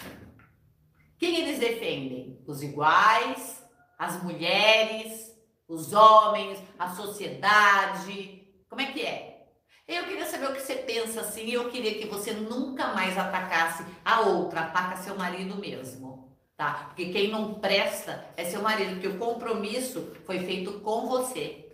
quem 1.20 1.36
eles 1.36 1.58
defendem? 1.58 2.42
Os 2.46 2.62
iguais, 2.62 3.62
as 3.98 4.22
mulheres, 4.22 5.36
os 5.68 5.92
homens, 5.92 6.58
a 6.78 6.88
sociedade. 6.88 8.48
Como 8.70 8.80
é 8.80 8.86
que 8.86 9.02
é? 9.02 9.46
Eu 9.86 10.04
queria 10.04 10.24
saber 10.24 10.46
o 10.46 10.54
que 10.54 10.60
você 10.60 10.76
pensa 10.76 11.20
assim, 11.20 11.44
e 11.44 11.52
eu 11.52 11.68
queria 11.68 11.98
que 11.98 12.06
você 12.06 12.32
nunca 12.32 12.94
mais 12.94 13.18
atacasse 13.18 13.84
a 14.02 14.20
outra, 14.20 14.60
ataca 14.60 14.96
seu 14.96 15.14
marido 15.14 15.56
mesmo, 15.56 16.34
tá? 16.56 16.84
Porque 16.86 17.12
quem 17.12 17.28
não 17.28 17.54
presta 17.54 18.26
é 18.36 18.44
seu 18.44 18.62
marido, 18.62 18.92
porque 18.92 19.08
o 19.08 19.18
compromisso 19.18 20.14
foi 20.24 20.38
feito 20.38 20.80
com 20.80 21.06
você. 21.06 21.66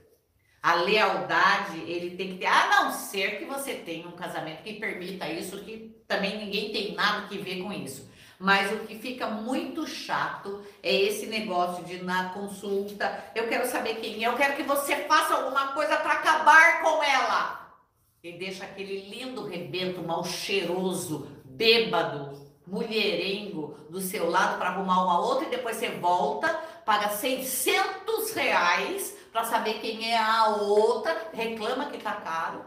A 0.61 0.75
lealdade, 0.75 1.79
ele 1.83 2.17
tem 2.17 2.31
que 2.33 2.39
ter, 2.39 2.47
a 2.47 2.69
não 2.69 2.91
ser 2.91 3.39
que 3.39 3.45
você 3.45 3.75
tenha 3.75 4.09
um 4.09 4.17
casamento 4.17 4.65
que 4.65 4.73
permita 4.81 5.29
isso, 5.29 5.63
que 5.63 5.95
também 6.09 6.37
ninguém 6.37 6.73
tem 6.73 6.95
nada 6.95 7.29
que 7.29 7.39
ver 7.39 7.63
com 7.63 7.73
isso. 7.73 8.16
Mas 8.39 8.71
o 8.73 8.81
que 8.81 8.99
fica 8.99 9.27
muito 9.27 9.87
chato 9.87 10.63
é 10.83 10.95
esse 10.95 11.27
negócio 11.27 11.85
de 11.85 12.03
na 12.03 12.31
consulta, 12.31 13.25
eu 13.35 13.49
quero 13.49 13.67
saber 13.67 13.97
quem 13.97 14.25
é, 14.25 14.29
eu 14.29 14.37
quero 14.37 14.57
que 14.57 14.63
você 14.63 14.97
faça 15.05 15.35
alguma 15.35 15.69
coisa 15.69 15.97
para 15.97 16.13
acabar 16.13 16.83
com 16.83 17.03
ela. 17.03 17.75
E 18.23 18.33
deixa 18.33 18.65
aquele 18.65 19.09
lindo 19.09 19.47
rebento 19.47 20.03
mal 20.03 20.25
cheiroso, 20.25 21.29
bêbado, 21.45 22.47
mulherengo 22.67 23.79
do 23.89 24.01
seu 24.01 24.29
lado 24.29 24.59
para 24.59 24.71
arrumar 24.71 25.05
uma 25.05 25.21
outra 25.21 25.47
e 25.47 25.51
depois 25.51 25.77
você 25.77 25.91
volta, 25.91 26.49
paga 26.85 27.09
600 27.09 28.33
reais 28.33 29.17
para 29.33 29.45
saber 29.45 29.75
quem 29.81 30.13
é 30.13 30.19
a 30.19 30.49
outra, 30.57 31.31
reclama 31.33 31.87
que 31.87 31.99
tá 31.99 32.13
caro, 32.13 32.65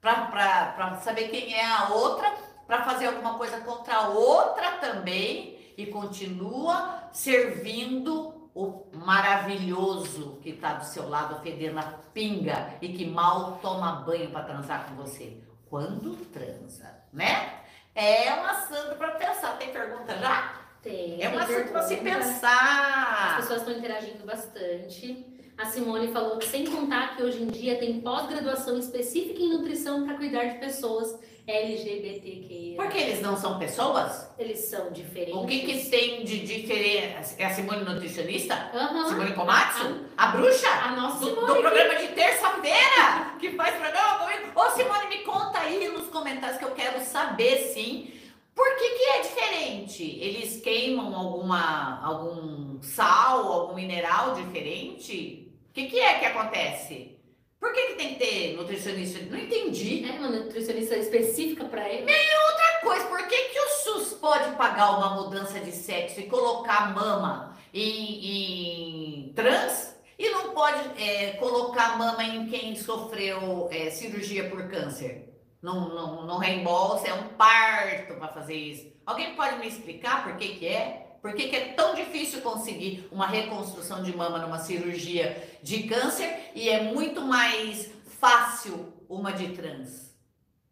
para 0.00 0.96
saber 1.02 1.28
quem 1.28 1.54
é 1.54 1.64
a 1.64 1.90
outra 1.90 2.47
para 2.68 2.84
fazer 2.84 3.06
alguma 3.06 3.38
coisa 3.38 3.60
contra 3.62 3.94
a 3.94 4.08
outra 4.10 4.72
também 4.72 5.58
e 5.74 5.86
continua 5.86 7.08
servindo 7.10 8.50
o 8.54 8.84
maravilhoso 8.92 10.38
que 10.42 10.50
está 10.50 10.74
do 10.74 10.84
seu 10.84 11.08
lado 11.08 11.40
fedendo 11.42 11.78
a 11.78 11.94
pinga 12.12 12.74
e 12.82 12.90
que 12.90 13.06
mal 13.06 13.58
toma 13.62 14.02
banho 14.02 14.30
para 14.30 14.44
transar 14.44 14.86
com 14.86 14.96
você. 14.96 15.38
Quando 15.70 16.14
transa, 16.26 17.04
né? 17.12 17.54
É 17.94 18.34
um 18.34 18.44
assunto 18.44 18.96
para 18.96 19.12
pensar. 19.12 19.56
Tem 19.56 19.72
pergunta 19.72 20.18
já? 20.18 20.60
Tem. 20.82 21.22
É 21.22 21.30
um 21.30 21.38
assunto 21.38 21.72
para 21.72 21.82
se 21.82 21.96
pensar. 21.96 23.30
As 23.30 23.36
pessoas 23.36 23.60
estão 23.60 23.78
interagindo 23.78 24.26
bastante. 24.26 25.26
A 25.56 25.64
Simone 25.66 26.12
falou 26.12 26.38
que 26.38 26.46
sem 26.46 26.66
contar 26.66 27.16
que 27.16 27.22
hoje 27.22 27.42
em 27.42 27.48
dia 27.48 27.78
tem 27.78 28.00
pós-graduação 28.00 28.78
específica 28.78 29.40
em 29.40 29.54
nutrição 29.54 30.04
para 30.04 30.16
cuidar 30.16 30.44
de 30.44 30.58
pessoas 30.58 31.18
LGBTQI. 31.48 32.74
Porque 32.76 32.98
eles 32.98 33.22
não 33.22 33.36
são 33.36 33.58
pessoas? 33.58 34.30
Eles 34.38 34.58
são 34.58 34.92
diferentes. 34.92 35.34
O 35.34 35.46
que 35.46 35.60
que 35.60 35.90
tem 35.90 36.22
de 36.22 36.40
diferença? 36.40 37.34
É 37.38 37.46
a 37.46 37.50
Simone 37.50 37.84
nutricionista? 37.84 38.70
Uhum. 38.74 39.08
Simone 39.08 39.32
Komatsu? 39.32 40.04
A, 40.16 40.28
a, 40.28 40.32
bruxa? 40.32 40.68
A 40.68 40.92
nossa 40.92 41.20
do, 41.20 41.30
Simone. 41.30 41.46
Do 41.46 41.60
programa 41.60 41.94
de 41.94 42.08
terça-feira? 42.08 43.36
que 43.40 43.52
faz 43.52 43.74
programa 43.76 44.18
comigo? 44.18 44.52
Ô 44.54 44.70
Simone, 44.70 45.08
me 45.08 45.18
conta 45.24 45.60
aí 45.60 45.88
nos 45.88 46.08
comentários 46.08 46.58
que 46.58 46.64
eu 46.64 46.72
quero 46.72 47.00
saber, 47.00 47.58
sim. 47.72 48.12
Por 48.54 48.76
que, 48.76 48.90
que 48.90 49.04
é 49.04 49.20
diferente? 49.20 50.18
Eles 50.20 50.60
queimam 50.60 51.14
alguma, 51.14 52.04
algum 52.04 52.82
sal, 52.82 53.52
algum 53.52 53.74
mineral 53.74 54.34
diferente? 54.34 55.50
O 55.70 55.72
que, 55.72 55.86
que 55.86 56.00
é 56.00 56.18
que 56.18 56.26
acontece? 56.26 57.17
Por 57.60 57.72
que, 57.72 57.88
que 57.88 57.94
tem 57.94 58.14
que 58.14 58.20
ter 58.20 58.56
nutricionista? 58.56 59.18
Não 59.30 59.38
entendi. 59.38 60.08
É 60.08 60.12
uma 60.12 60.28
nutricionista 60.28 60.96
específica 60.96 61.64
para 61.64 61.88
ele. 61.88 62.04
Nem 62.04 62.38
outra 62.50 62.80
coisa, 62.82 63.06
por 63.06 63.26
que, 63.26 63.36
que 63.36 63.58
o 63.58 63.68
SUS 63.68 64.12
pode 64.14 64.56
pagar 64.56 64.96
uma 64.98 65.22
mudança 65.22 65.58
de 65.58 65.72
sexo 65.72 66.20
e 66.20 66.24
colocar 66.24 66.94
mama 66.94 67.56
em, 67.74 69.26
em 69.26 69.32
trans 69.34 69.96
e 70.16 70.30
não 70.30 70.50
pode 70.50 71.02
é, 71.02 71.32
colocar 71.32 71.98
mama 71.98 72.22
em 72.22 72.46
quem 72.48 72.76
sofreu 72.76 73.68
é, 73.72 73.90
cirurgia 73.90 74.48
por 74.48 74.68
câncer? 74.68 75.28
Não, 75.60 75.88
não, 75.88 76.26
não 76.26 76.38
reembolsa, 76.38 77.08
é 77.08 77.14
um 77.14 77.28
parto 77.30 78.14
para 78.14 78.28
fazer 78.28 78.54
isso. 78.54 78.92
Alguém 79.04 79.34
pode 79.34 79.58
me 79.58 79.66
explicar 79.66 80.22
por 80.22 80.36
que, 80.36 80.48
que 80.56 80.66
é? 80.68 81.07
Por 81.20 81.34
que, 81.34 81.48
que, 81.48 81.56
é 81.56 81.72
tão 81.72 81.94
difícil 81.94 82.40
conseguir 82.42 83.08
uma 83.10 83.26
reconstrução 83.26 84.02
de 84.02 84.16
mama 84.16 84.38
numa 84.38 84.58
cirurgia 84.58 85.58
de 85.62 85.84
câncer 85.84 86.52
e 86.54 86.68
é 86.68 86.82
muito 86.82 87.20
mais 87.22 87.90
fácil 88.20 88.92
uma 89.08 89.32
de 89.32 89.48
trans? 89.48 90.14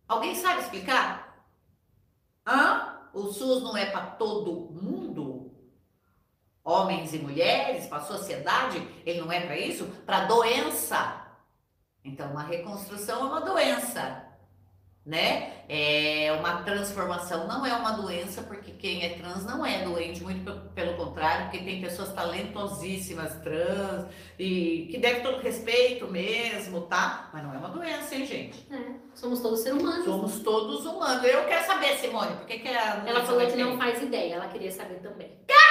Alguém 0.06 0.34
sabe 0.34 0.62
explicar? 0.62 1.44
Hã? 2.46 2.92
O 3.12 3.32
SUS 3.32 3.62
não 3.62 3.76
é 3.76 3.86
para 3.86 4.06
todo 4.06 4.70
mundo? 4.70 5.52
Homens 6.62 7.14
e 7.14 7.18
mulheres, 7.18 7.86
para 7.86 7.98
a 7.98 8.04
sociedade, 8.04 8.86
ele 9.04 9.20
não 9.20 9.32
é 9.32 9.40
para 9.40 9.56
isso? 9.56 9.86
Para 10.04 10.26
doença. 10.26 11.26
Então, 12.04 12.30
uma 12.30 12.42
reconstrução 12.42 13.20
é 13.20 13.24
uma 13.24 13.40
doença 13.40 14.25
né? 15.06 15.52
É 15.68 16.32
uma 16.38 16.62
transformação, 16.62 17.46
não 17.46 17.64
é 17.64 17.72
uma 17.74 17.92
doença, 17.92 18.42
porque 18.42 18.72
quem 18.72 19.04
é 19.04 19.10
trans 19.10 19.44
não 19.44 19.64
é 19.64 19.84
doente, 19.84 20.22
muito 20.22 20.52
pelo 20.74 20.96
contrário, 20.96 21.44
porque 21.44 21.64
tem 21.64 21.80
pessoas 21.80 22.12
talentosíssimas 22.12 23.32
trans 23.40 24.06
e 24.36 24.88
que 24.90 24.98
deve 24.98 25.20
todo 25.20 25.40
respeito 25.40 26.08
mesmo, 26.08 26.82
tá? 26.82 27.30
Mas 27.32 27.44
não 27.44 27.54
é 27.54 27.58
uma 27.58 27.68
doença, 27.68 28.16
hein, 28.16 28.26
gente? 28.26 28.66
É, 28.70 28.78
somos 29.14 29.40
todos 29.40 29.60
seres 29.60 29.80
humanos. 29.80 30.04
Somos 30.04 30.40
todos 30.40 30.84
humanos. 30.84 31.24
Eu 31.24 31.44
quero 31.44 31.64
saber, 31.64 31.96
Simone, 31.98 32.36
por 32.36 32.46
que, 32.46 32.58
que 32.58 32.68
a 32.68 33.04
Ela 33.06 33.24
falou 33.24 33.46
que 33.46 33.56
não 33.56 33.78
faz 33.78 34.02
ideia, 34.02 34.34
ela 34.34 34.48
queria 34.48 34.72
saber 34.72 34.96
também. 34.96 35.30
Não 35.48 35.65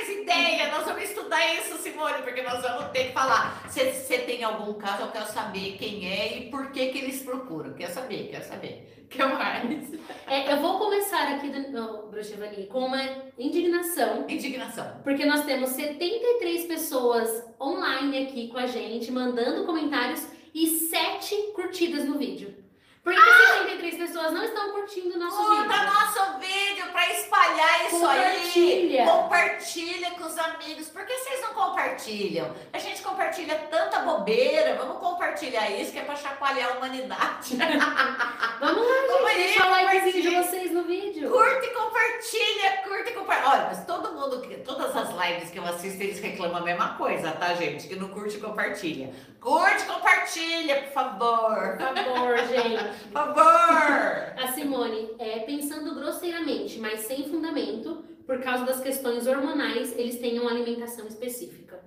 faz 0.00 0.08
ideia? 0.08 0.70
Nós 0.70 0.84
vamos 0.84 1.02
estudar 1.02 1.54
isso, 1.54 1.76
Simone, 1.78 2.22
porque 2.22 2.42
nós 2.42 2.62
vamos 2.62 2.90
ter 2.90 3.08
que 3.08 3.12
falar. 3.12 3.62
Se 3.68 3.92
você 3.92 4.18
tem 4.18 4.42
algum 4.42 4.74
caso, 4.74 5.02
eu 5.02 5.08
quero 5.08 5.26
saber 5.26 5.76
quem 5.78 6.10
é 6.10 6.38
e 6.38 6.50
por 6.50 6.72
que, 6.72 6.86
que 6.86 6.98
eles 6.98 7.22
procuram. 7.22 7.74
Quero 7.74 7.92
saber, 7.92 8.28
quero 8.30 8.44
saber. 8.44 9.06
que 9.10 9.22
mais? 9.22 9.92
É, 10.26 10.52
eu 10.52 10.58
vou 10.58 10.78
começar 10.78 11.34
aqui, 11.34 11.50
do, 11.50 12.06
Bruxevani, 12.08 12.66
com 12.66 12.86
uma 12.86 13.02
indignação. 13.38 14.24
Indignação. 14.28 15.00
Porque 15.02 15.24
nós 15.24 15.44
temos 15.44 15.70
73 15.70 16.64
pessoas 16.66 17.44
online 17.60 18.24
aqui 18.24 18.48
com 18.48 18.58
a 18.58 18.66
gente, 18.66 19.10
mandando 19.10 19.66
comentários 19.66 20.26
e 20.54 20.66
7 20.66 21.52
curtidas 21.54 22.04
no 22.04 22.18
vídeo. 22.18 22.54
Por 23.02 23.12
que 23.14 23.18
ah! 23.18 23.58
73 23.64 23.96
pessoas 23.96 24.32
não 24.32 24.44
estão 24.44 24.70
curtindo 24.72 25.16
o 25.16 25.18
nosso 25.18 25.36
Curta 25.36 25.62
vídeo? 25.62 25.84
nosso 25.92 26.38
vídeo 26.38 26.86
para 26.92 27.10
espalhar 27.12 27.86
isso 27.86 28.00
Compartilha. 28.00 29.02
aí. 29.02 29.08
Compartilha 29.08 30.10
com 30.12 30.24
os 30.26 30.38
amigos. 30.38 30.88
Por 30.88 31.04
que 31.06 31.16
vocês 31.18 31.40
não 31.40 31.54
compartilham? 31.54 32.54
A 32.72 32.78
gente 32.78 33.00
compartilha 33.02 33.54
tanta 33.70 34.00
bobeira. 34.00 34.74
Vamos 34.76 34.98
compartilhar 34.98 35.70
isso 35.70 35.92
que 35.92 35.98
é 35.98 36.02
para 36.02 36.16
chacoalhar 36.16 36.72
a 36.72 36.76
humanidade. 36.76 37.56
Vamos 38.60 38.86
lá, 38.86 38.94
gente. 39.00 39.08
Vamos 39.08 39.30
Deixa 39.34 39.66
o 39.66 39.70
likezinho 39.70 40.22
de 40.22 40.36
vocês 40.36 40.70
no 40.72 40.82
vídeo. 40.84 41.30
Curta 41.30 41.64
e 41.66 41.70
compartilha, 41.70 42.70
curta 42.84 43.10
e 43.10 43.14
compartilha. 43.14 43.48
Olha, 43.50 43.64
mas 43.64 43.84
todo 43.86 44.12
mundo, 44.12 44.42
todas 44.64 44.94
as 44.96 45.08
lives 45.10 45.50
que 45.50 45.58
eu 45.58 45.64
assisto, 45.64 46.02
eles 46.02 46.20
reclamam 46.20 46.58
a 46.58 46.60
mesma 46.60 46.94
coisa, 46.96 47.32
tá, 47.32 47.54
gente? 47.54 47.88
Que 47.88 47.96
não 47.96 48.08
curte 48.08 48.36
e 48.36 48.40
compartilha. 48.40 49.10
Curte 49.40 49.82
e 49.82 49.86
compartilha, 49.86 50.82
por 50.82 50.92
favor. 50.92 51.78
Por 51.78 52.04
favor, 52.04 52.36
gente. 52.46 52.89
Por 52.90 53.12
favor! 53.12 53.42
A 54.36 54.52
Simone, 54.54 55.10
é, 55.18 55.40
pensando 55.40 55.94
grosseiramente, 55.94 56.78
mas 56.78 57.00
sem 57.00 57.28
fundamento, 57.28 58.04
por 58.26 58.40
causa 58.40 58.64
das 58.64 58.80
questões 58.80 59.26
hormonais, 59.26 59.96
eles 59.96 60.18
têm 60.18 60.38
uma 60.38 60.50
alimentação 60.50 61.06
específica. 61.06 61.80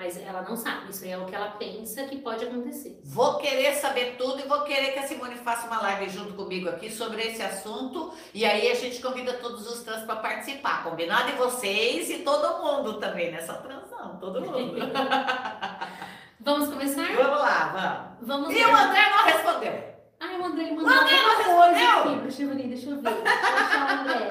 Mas 0.00 0.16
ela 0.16 0.40
não 0.40 0.56
sabe, 0.56 0.90
isso 0.90 1.04
é 1.04 1.18
o 1.18 1.26
que 1.26 1.34
ela 1.34 1.50
pensa 1.50 2.04
que 2.04 2.16
pode 2.16 2.42
acontecer. 2.42 2.98
Vou 3.04 3.36
querer 3.36 3.74
saber 3.74 4.16
tudo 4.16 4.40
e 4.40 4.48
vou 4.48 4.62
querer 4.62 4.92
que 4.92 4.98
a 4.98 5.06
Simone 5.06 5.36
faça 5.36 5.66
uma 5.66 5.82
live 5.82 6.08
junto 6.08 6.32
comigo 6.32 6.70
aqui 6.70 6.90
sobre 6.90 7.20
esse 7.20 7.42
assunto. 7.42 8.10
E 8.32 8.46
aí 8.46 8.70
a 8.70 8.74
gente 8.74 9.02
convida 9.02 9.34
todos 9.34 9.70
os 9.70 9.82
trans 9.82 10.04
para 10.04 10.16
participar, 10.16 10.84
combinado? 10.84 11.28
E 11.28 11.32
vocês 11.32 12.08
e 12.08 12.20
todo 12.20 12.64
mundo 12.64 12.98
também 12.98 13.30
nessa 13.30 13.52
transação. 13.52 14.14
não, 14.14 14.16
todo 14.18 14.40
mundo. 14.40 14.78
Vamos 16.42 16.70
começar? 16.70 17.14
vamos 17.14 17.38
lá, 17.38 18.16
vamos. 18.18 18.44
Vamos 18.46 18.56
E 18.56 18.64
o 18.64 18.74
André 18.74 19.10
não 19.10 19.24
respondeu. 19.24 19.99
Ai, 20.20 20.38
o 20.38 20.44
André 20.44 20.64
ele 20.64 20.74
mandou 20.76 20.90
não 20.90 21.00
alguma 21.02 21.18
coisa 21.44 21.72
respondeu? 21.72 22.12
aqui. 22.12 22.20
Deixa 22.22 22.42
eu 22.42 22.48
ver, 22.48 22.56
deixa 22.68 22.90
eu 22.90 22.96
ver. 23.00 23.10
Deixa 23.10 23.28
eu 23.28 23.56
achar 23.56 23.86
o 23.86 24.00
André. 24.00 24.28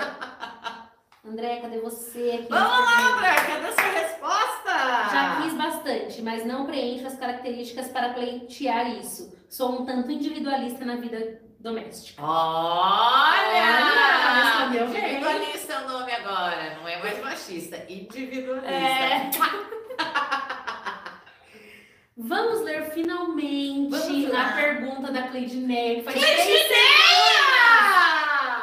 André, 1.25 1.55
cadê 1.61 1.79
você 1.79 2.31
aqui? 2.39 2.47
Vamos 2.49 2.85
lá, 2.85 3.17
André, 3.17 3.35
cadê 3.35 3.65
a 3.67 3.73
sua 3.73 3.91
resposta? 3.91 5.09
Já 5.11 5.41
fiz 5.41 5.53
bastante, 5.53 6.21
mas 6.21 6.45
não 6.45 6.65
preencho 6.65 7.07
as 7.07 7.17
características 7.17 7.87
para 7.89 8.09
pleitear 8.13 8.89
isso. 8.99 9.35
Sou 9.49 9.81
um 9.81 9.85
tanto 9.85 10.11
individualista 10.11 10.85
na 10.85 10.95
vida 10.95 11.41
doméstica. 11.59 12.21
Olha! 12.23 13.79
respondeu 14.43 14.87
bem. 14.89 15.03
Individualista 15.15 15.73
é 15.73 15.79
o 15.79 15.89
nome 15.89 16.11
agora, 16.13 16.75
não 16.79 16.87
é 16.87 16.97
mais 16.99 17.19
machista, 17.23 17.83
individualista. 17.89 18.69
É. 18.71 19.29
Vamos 22.21 22.63
ler 22.63 22.91
finalmente 22.91 23.91
Vamos 23.91 24.33
a 24.35 24.51
pergunta 24.51 25.09
da 25.09 25.29
três, 25.29 25.53
Cleidineia! 25.53 26.03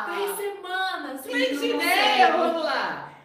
três 0.04 0.36
semanas. 0.36 1.22
Cleidineia, 1.22 2.36
vamos 2.36 2.62
lá. 2.62 3.18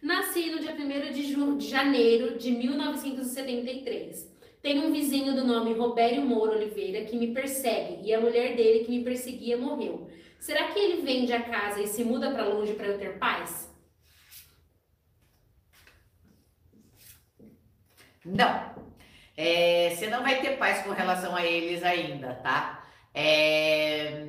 Nasci 0.00 0.50
no 0.52 0.60
dia 0.60 0.72
1 0.72 1.12
de, 1.12 1.58
de 1.58 1.68
janeiro 1.68 2.38
de 2.38 2.50
1973. 2.52 4.32
Tenho 4.62 4.86
um 4.86 4.92
vizinho 4.92 5.34
do 5.34 5.44
nome 5.44 5.74
Robério 5.74 6.22
Moura 6.22 6.56
Oliveira 6.56 7.04
que 7.04 7.18
me 7.18 7.34
persegue 7.34 8.08
e 8.08 8.14
a 8.14 8.20
mulher 8.22 8.56
dele 8.56 8.86
que 8.86 8.90
me 8.90 9.04
perseguia 9.04 9.58
morreu. 9.58 10.08
Será 10.40 10.72
que 10.72 10.78
ele 10.78 11.02
vende 11.02 11.34
a 11.34 11.42
casa 11.42 11.82
e 11.82 11.86
se 11.86 12.02
muda 12.02 12.30
para 12.30 12.48
longe 12.48 12.72
para 12.72 12.86
eu 12.86 12.98
ter 12.98 13.18
paz? 13.18 13.70
Não. 18.24 18.83
É, 19.36 19.94
você 19.94 20.06
não 20.08 20.22
vai 20.22 20.40
ter 20.40 20.56
paz 20.58 20.82
com 20.84 20.92
relação 20.92 21.34
a 21.34 21.44
eles 21.44 21.82
ainda, 21.82 22.34
tá? 22.34 22.84
É, 23.12 24.26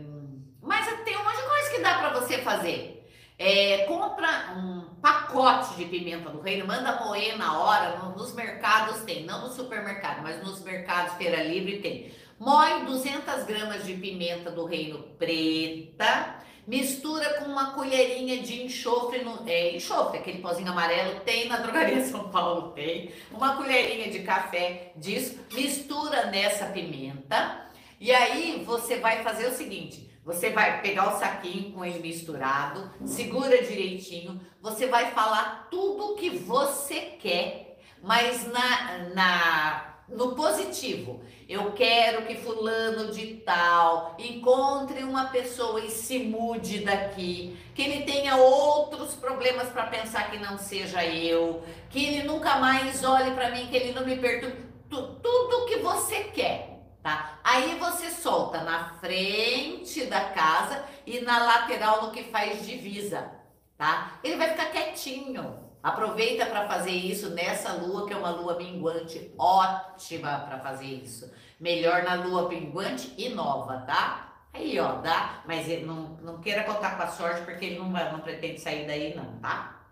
mas 0.61 0.85
tem 1.03 1.17
um 1.17 1.23
monte 1.23 1.37
de 1.37 1.43
coisa 1.47 1.69
que 1.71 1.81
dá 1.81 1.97
pra 1.99 2.09
você 2.19 2.39
fazer. 2.39 2.91
É, 3.37 3.79
compra 3.87 4.53
um 4.57 4.95
pacote 5.01 5.75
de 5.75 5.85
pimenta 5.85 6.29
do 6.29 6.39
reino, 6.39 6.65
manda 6.65 7.03
moer 7.03 7.37
na 7.37 7.59
hora, 7.59 7.97
no- 7.97 8.15
nos 8.15 8.33
mercados 8.33 9.01
tem, 9.03 9.25
não 9.25 9.41
no 9.41 9.53
supermercado, 9.53 10.23
mas 10.23 10.41
nos 10.43 10.63
mercados 10.63 11.13
Feira 11.15 11.43
Livre 11.43 11.79
tem. 11.81 12.11
Moe 12.39 12.85
200 12.85 13.43
gramas 13.43 13.85
de 13.85 13.93
pimenta 13.93 14.49
do 14.51 14.65
reino 14.65 14.99
preta, 15.19 16.37
mistura 16.67 17.35
com 17.35 17.45
uma 17.45 17.73
colherinha 17.73 18.41
de 18.41 18.63
enxofre, 18.63 19.23
no, 19.23 19.47
é, 19.47 19.75
enxofre, 19.75 20.19
aquele 20.19 20.39
pozinho 20.39 20.71
amarelo, 20.71 21.19
tem 21.21 21.47
na 21.47 21.57
drogaria 21.57 22.03
São 22.05 22.29
Paulo, 22.29 22.71
tem. 22.71 23.11
Uma 23.31 23.55
colherinha 23.55 24.09
de 24.09 24.19
café 24.19 24.91
disso, 24.95 25.39
mistura 25.53 26.25
nessa 26.27 26.65
pimenta, 26.67 27.69
e 27.99 28.11
aí 28.11 28.63
você 28.65 28.97
vai 28.97 29.23
fazer 29.23 29.47
o 29.47 29.53
seguinte: 29.53 30.09
você 30.23 30.49
vai 30.49 30.81
pegar 30.81 31.15
o 31.15 31.19
saquinho 31.19 31.71
com 31.71 31.85
ele 31.85 31.99
misturado, 31.99 32.89
segura 33.05 33.61
direitinho, 33.63 34.41
você 34.61 34.87
vai 34.87 35.11
falar 35.11 35.67
tudo 35.69 36.15
que 36.15 36.29
você 36.29 36.99
quer, 37.19 37.79
mas 38.01 38.47
na, 38.51 38.97
na 39.13 39.95
no 40.07 40.35
positivo. 40.35 41.21
Eu 41.47 41.73
quero 41.73 42.25
que 42.25 42.35
fulano 42.35 43.11
de 43.11 43.35
tal 43.45 44.15
encontre 44.17 45.03
uma 45.03 45.25
pessoa 45.25 45.79
e 45.79 45.91
se 45.91 46.19
mude 46.19 46.79
daqui, 46.79 47.55
que 47.75 47.83
ele 47.83 48.03
tenha 48.03 48.35
outros 48.35 49.13
problemas 49.13 49.69
para 49.69 49.85
pensar 49.85 50.31
que 50.31 50.39
não 50.39 50.57
seja 50.57 51.05
eu, 51.05 51.63
que 51.89 52.03
ele 52.03 52.23
nunca 52.27 52.55
mais 52.57 53.03
olhe 53.03 53.31
para 53.31 53.51
mim, 53.51 53.67
que 53.67 53.75
ele 53.77 53.93
não 53.93 54.05
me 54.05 54.15
perturbe, 54.17 54.65
Tu- 54.89 55.15
tudo 55.21 55.65
que 55.67 55.77
você 55.77 56.25
quer, 56.25 56.79
tá? 57.03 57.39
Aí 57.43 57.75
você 57.79 58.09
solta 58.11 58.61
na 58.61 58.93
frente 58.99 60.05
da 60.05 60.21
casa 60.29 60.83
e 61.05 61.19
na 61.21 61.43
lateral 61.43 62.03
no 62.03 62.11
que 62.11 62.23
faz 62.23 62.65
divisa, 62.65 63.31
tá? 63.77 64.19
Ele 64.23 64.35
vai 64.37 64.49
ficar 64.49 64.65
quietinho. 64.71 65.64
Aproveita 65.85 66.47
para 66.47 66.67
fazer 66.67 66.89
isso 66.89 67.29
nessa 67.29 67.73
lua, 67.73 68.07
que 68.07 68.13
é 68.13 68.17
uma 68.17 68.31
lua 68.31 68.57
minguante, 68.57 69.31
ótima 69.37 70.39
para 70.39 70.57
fazer 70.57 70.85
isso. 70.87 71.31
Melhor 71.59 72.01
na 72.01 72.15
lua 72.15 72.49
minguante 72.49 73.13
e 73.15 73.29
nova, 73.29 73.81
tá? 73.81 74.47
Aí, 74.51 74.79
ó, 74.79 74.93
dá, 74.93 75.43
mas 75.45 75.69
ele 75.69 75.85
não, 75.85 76.17
não 76.23 76.41
queira 76.41 76.63
contar 76.63 76.97
com 76.97 77.03
a 77.03 77.07
sorte, 77.07 77.45
porque 77.45 77.65
ele 77.65 77.77
não, 77.77 77.91
vai, 77.91 78.11
não 78.11 78.21
pretende 78.21 78.59
sair 78.59 78.87
daí, 78.87 79.13
não, 79.13 79.37
tá? 79.37 79.87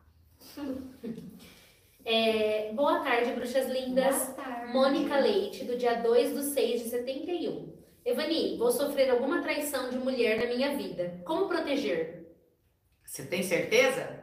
É, 2.05 2.73
boa 2.73 2.99
tarde, 2.99 3.31
bruxas 3.31 3.65
lindas. 3.67 4.35
Mônica 4.73 5.17
Leite, 5.17 5.63
do 5.63 5.77
dia 5.77 6.01
2 6.01 6.33
do 6.33 6.43
6 6.43 6.83
de 6.83 6.89
71. 6.89 7.73
Evani, 8.03 8.57
vou 8.57 8.71
sofrer 8.71 9.09
alguma 9.09 9.41
traição 9.41 9.89
de 9.89 9.97
mulher 9.97 10.37
na 10.37 10.53
minha 10.53 10.75
vida. 10.75 11.21
Como 11.23 11.47
proteger? 11.47 12.35
Você 13.05 13.25
tem 13.25 13.41
certeza? 13.41 14.22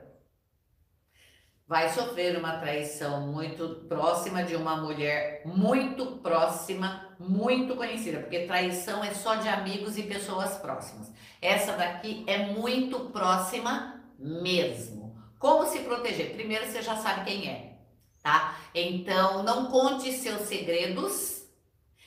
Vai 1.71 1.89
sofrer 1.91 2.37
uma 2.37 2.55
traição 2.55 3.29
muito 3.29 3.87
próxima 3.89 4.43
de 4.43 4.57
uma 4.57 4.79
mulher 4.79 5.43
muito 5.45 6.05
próxima, 6.17 7.15
muito 7.17 7.77
conhecida, 7.77 8.19
porque 8.19 8.41
traição 8.41 9.05
é 9.05 9.15
só 9.15 9.37
de 9.37 9.49
amigos 9.49 9.97
e 9.97 10.03
pessoas 10.03 10.59
próximas. 10.59 11.13
Essa 11.41 11.75
daqui 11.75 12.25
é 12.27 12.39
muito 12.39 12.99
próxima 13.11 14.03
mesmo. 14.19 15.17
Como 15.39 15.65
se 15.65 15.79
proteger? 15.79 16.35
Primeiro 16.35 16.67
você 16.67 16.83
já 16.83 16.97
sabe 16.97 17.25
quem 17.25 17.49
é, 17.49 17.77
tá? 18.21 18.59
Então 18.75 19.45
não 19.45 19.67
conte 19.67 20.11
seus 20.11 20.41
segredos 20.49 21.45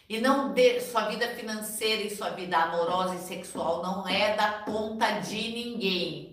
e 0.10 0.19
não 0.19 0.52
dê 0.52 0.82
sua 0.82 1.08
vida 1.08 1.30
financeira 1.30 2.04
e 2.04 2.13
sua 2.13 2.32
vida 2.32 2.58
amorosa 2.58 3.15
e 3.15 3.19
sexual 3.19 3.82
não 3.82 4.06
é 4.06 4.36
da 4.36 4.63
conta 4.65 5.21
de 5.21 5.38
ninguém. 5.38 6.33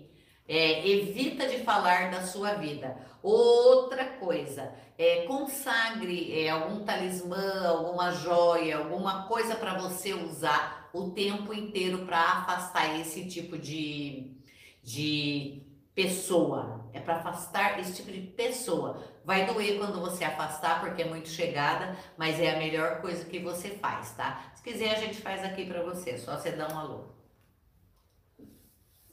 É, 0.53 0.85
evita 0.85 1.47
de 1.47 1.59
falar 1.59 2.11
da 2.11 2.23
sua 2.23 2.55
vida. 2.55 2.97
Outra 3.23 4.03
coisa, 4.03 4.75
é, 4.97 5.21
consagre 5.21 6.37
é, 6.37 6.49
algum 6.49 6.83
talismã, 6.83 7.69
alguma 7.69 8.11
joia, 8.11 8.79
alguma 8.79 9.29
coisa 9.29 9.55
para 9.55 9.77
você 9.77 10.13
usar 10.13 10.89
o 10.93 11.11
tempo 11.11 11.53
inteiro 11.53 11.99
para 11.99 12.19
afastar 12.19 12.99
esse 12.99 13.29
tipo 13.29 13.57
de, 13.57 14.35
de 14.83 15.63
pessoa. 15.95 16.89
É 16.91 16.99
para 16.99 17.15
afastar 17.15 17.79
esse 17.79 17.95
tipo 17.95 18.11
de 18.11 18.19
pessoa. 18.19 19.01
Vai 19.23 19.45
doer 19.45 19.77
quando 19.77 20.01
você 20.01 20.25
afastar, 20.25 20.81
porque 20.81 21.03
é 21.03 21.05
muito 21.05 21.29
chegada, 21.29 21.95
mas 22.17 22.41
é 22.41 22.53
a 22.53 22.59
melhor 22.59 22.99
coisa 22.99 23.23
que 23.23 23.39
você 23.39 23.69
faz, 23.69 24.11
tá? 24.17 24.51
Se 24.53 24.61
quiser, 24.61 24.97
a 24.97 24.99
gente 24.99 25.21
faz 25.21 25.45
aqui 25.45 25.65
para 25.65 25.81
você, 25.81 26.17
só 26.17 26.35
você 26.35 26.51
dá 26.51 26.67
um 26.67 26.77
alô. 26.77 27.20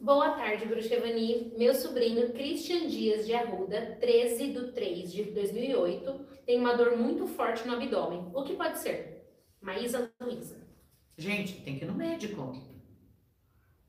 Boa 0.00 0.30
tarde, 0.30 0.64
Bruxa 0.64 0.94
Evani. 0.94 1.52
Meu 1.58 1.74
sobrinho 1.74 2.32
Christian 2.32 2.86
Dias 2.86 3.26
de 3.26 3.34
Arruda, 3.34 3.98
13 4.00 4.52
de 4.52 4.72
3 4.72 5.12
de 5.12 5.24
2008, 5.24 6.26
tem 6.46 6.60
uma 6.60 6.76
dor 6.76 6.96
muito 6.96 7.26
forte 7.26 7.66
no 7.66 7.74
abdômen. 7.74 8.30
O 8.32 8.44
que 8.44 8.54
pode 8.54 8.78
ser? 8.78 9.28
Maísa 9.60 10.08
Luísa. 10.20 10.56
Gente, 11.16 11.62
tem 11.62 11.76
que 11.76 11.84
ir 11.84 11.88
no 11.88 11.94
médico. 11.94 12.56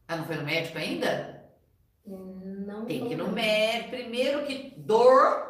Ah, 0.08 0.18
não 0.18 0.26
foi 0.26 0.38
no 0.38 0.44
médico 0.44 0.80
ainda? 0.80 1.48
Não 2.04 2.86
Tem 2.86 3.06
que 3.06 3.14
ir 3.14 3.18
no 3.18 3.32
médico. 3.32 3.92
Primeiro 3.92 4.48
que 4.48 4.74
dor 4.78 5.48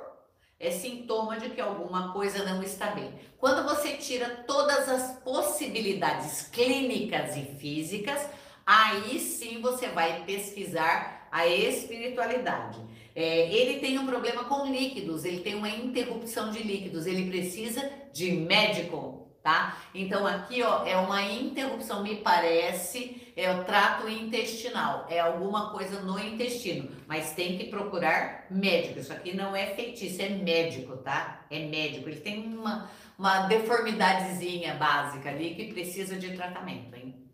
é 0.59 0.71
sintoma 0.71 1.39
de 1.39 1.51
que 1.51 1.61
alguma 1.61 2.11
coisa 2.11 2.43
não 2.43 2.61
está 2.61 2.91
bem. 2.91 3.13
Quando 3.37 3.63
você 3.63 3.93
tira 3.93 4.43
todas 4.45 4.89
as 4.89 5.19
possibilidades 5.19 6.49
clínicas 6.49 7.37
e 7.37 7.43
físicas, 7.43 8.29
aí 8.69 9.19
sim 9.19 9.61
você 9.61 9.87
vai 9.87 10.23
pesquisar 10.25 11.27
a 11.31 11.47
espiritualidade. 11.47 12.79
É, 13.15 13.51
ele 13.51 13.79
tem 13.79 13.97
um 13.97 14.05
problema 14.05 14.43
com 14.43 14.71
líquidos, 14.71 15.25
ele 15.25 15.39
tem 15.39 15.55
uma 15.55 15.69
interrupção 15.69 16.51
de 16.51 16.61
líquidos, 16.61 17.07
ele 17.07 17.31
precisa 17.31 17.91
de 18.13 18.31
médico, 18.31 19.27
tá? 19.41 19.75
Então 19.95 20.27
aqui 20.27 20.61
ó, 20.61 20.85
é 20.85 20.95
uma 20.95 21.23
interrupção, 21.23 22.03
me 22.03 22.17
parece, 22.17 23.33
é 23.35 23.51
o 23.51 23.63
trato 23.63 24.07
intestinal, 24.07 25.07
é 25.09 25.19
alguma 25.19 25.71
coisa 25.71 26.01
no 26.01 26.19
intestino, 26.19 26.91
mas 27.07 27.33
tem 27.33 27.57
que 27.57 27.65
procurar 27.65 28.45
médico. 28.51 28.99
Isso 28.99 29.11
aqui 29.11 29.35
não 29.35 29.55
é 29.55 29.65
feitiço, 29.65 30.21
é 30.21 30.29
médico, 30.29 30.95
tá? 30.97 31.43
É 31.49 31.65
médico. 31.65 32.07
Ele 32.07 32.19
tem 32.19 32.45
uma, 32.45 32.87
uma 33.17 33.47
deformidadezinha 33.47 34.75
básica 34.75 35.29
ali 35.29 35.55
que 35.55 35.73
precisa 35.73 36.15
de 36.17 36.35
tratamento, 36.35 36.95
hein? 36.95 37.28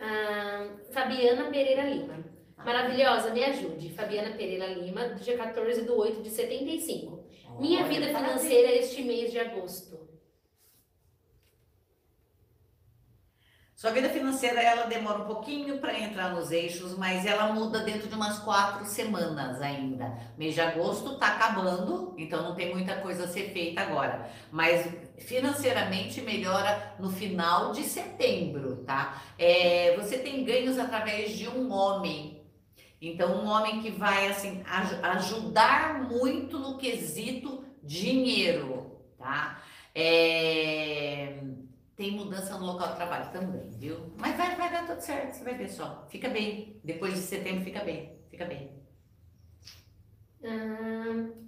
Ah, 0.00 0.66
Fabiana 0.92 1.50
Pereira 1.50 1.82
Lima. 1.82 2.24
Maravilhosa, 2.56 3.30
me 3.30 3.44
ajude. 3.44 3.90
Fabiana 3.90 4.36
Pereira 4.36 4.66
Lima, 4.66 5.08
do 5.08 5.20
dia 5.20 5.36
14 5.36 5.82
de 5.82 5.90
8 5.90 6.22
de 6.22 6.30
75. 6.30 7.24
Minha 7.58 7.80
Olha, 7.80 7.88
vida 7.88 8.12
parabéns. 8.12 8.42
financeira 8.42 8.72
este 8.72 9.02
mês 9.02 9.30
de 9.30 9.38
agosto. 9.38 10.08
Sua 13.74 13.92
vida 13.92 14.08
financeira 14.08 14.60
ela 14.60 14.86
demora 14.86 15.22
um 15.22 15.26
pouquinho 15.26 15.78
para 15.78 15.96
entrar 15.96 16.34
nos 16.34 16.50
eixos, 16.50 16.98
mas 16.98 17.24
ela 17.24 17.52
muda 17.52 17.78
dentro 17.84 18.08
de 18.08 18.14
umas 18.16 18.40
quatro 18.40 18.84
semanas 18.84 19.60
ainda. 19.62 20.18
Mês 20.36 20.54
de 20.54 20.60
agosto 20.60 21.12
está 21.12 21.28
acabando, 21.36 22.12
então 22.18 22.42
não 22.42 22.56
tem 22.56 22.74
muita 22.74 22.96
coisa 23.00 23.22
a 23.24 23.28
ser 23.28 23.50
feita 23.52 23.80
agora. 23.80 24.28
Mas 24.50 24.84
financeiramente 25.20 26.20
melhora 26.20 26.96
no 26.98 27.10
final 27.10 27.72
de 27.72 27.84
setembro, 27.84 28.84
tá? 28.84 29.22
É, 29.38 29.96
você 29.96 30.18
tem 30.18 30.44
ganhos 30.44 30.78
através 30.78 31.36
de 31.36 31.48
um 31.48 31.72
homem. 31.72 32.42
Então, 33.00 33.44
um 33.44 33.46
homem 33.46 33.80
que 33.80 33.90
vai 33.90 34.28
assim 34.28 34.62
ajudar 35.02 36.08
muito 36.08 36.58
no 36.58 36.76
quesito 36.78 37.64
dinheiro, 37.82 39.00
tá? 39.16 39.62
É 39.94 41.38
tem 41.98 42.12
mudança 42.12 42.56
no 42.56 42.64
local 42.64 42.90
de 42.90 42.94
trabalho 42.94 43.32
também, 43.32 43.70
viu? 43.70 44.14
Mas 44.16 44.36
vai, 44.36 44.54
vai 44.54 44.70
dar 44.70 44.86
tudo 44.86 45.00
certo, 45.00 45.34
você 45.34 45.42
vai 45.42 45.54
ver 45.54 45.68
só. 45.68 46.06
Fica 46.08 46.28
bem. 46.28 46.80
Depois 46.84 47.12
de 47.12 47.18
setembro, 47.18 47.64
fica 47.64 47.80
bem. 47.80 48.16
Fica 48.30 48.44
bem. 48.44 48.70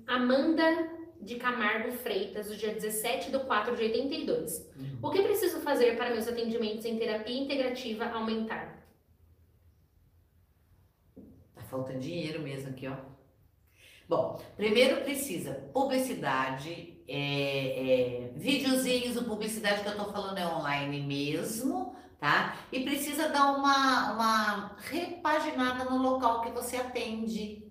Amanda 0.08 0.90
de 1.20 1.36
Camargo 1.36 1.92
Freitas, 1.92 2.48
do 2.48 2.56
dia 2.56 2.72
17 2.72 3.30
de 3.30 3.38
4 3.38 3.76
de 3.76 3.82
82. 3.84 4.70
Uhum. 4.76 4.98
O 5.02 5.10
que 5.10 5.22
preciso 5.22 5.60
fazer 5.60 5.96
para 5.96 6.10
meus 6.10 6.26
atendimentos 6.26 6.84
em 6.84 6.98
terapia 6.98 7.38
integrativa 7.38 8.06
aumentar? 8.06 8.86
Tá 11.54 11.62
faltando 11.62 12.00
dinheiro 12.00 12.42
mesmo 12.42 12.70
aqui, 12.70 12.86
ó. 12.86 12.96
Bom, 14.08 14.42
primeiro 14.56 15.02
precisa 15.02 15.54
publicidade, 15.72 17.00
é, 17.06 18.26
é, 18.26 18.32
videozinhos, 18.34 19.16
o 19.16 19.24
publicidade 19.24 19.82
que 19.82 19.88
eu 19.88 19.96
tô 19.96 20.10
falando 20.10 20.38
é 20.38 20.46
online 20.46 21.00
mesmo, 21.00 21.94
tá? 22.18 22.56
E 22.72 22.80
precisa 22.80 23.28
dar 23.28 23.52
uma, 23.52 24.12
uma 24.12 24.76
repaginada 24.78 25.84
no 25.84 25.98
local 25.98 26.40
que 26.40 26.50
você 26.50 26.76
atende. 26.76 27.70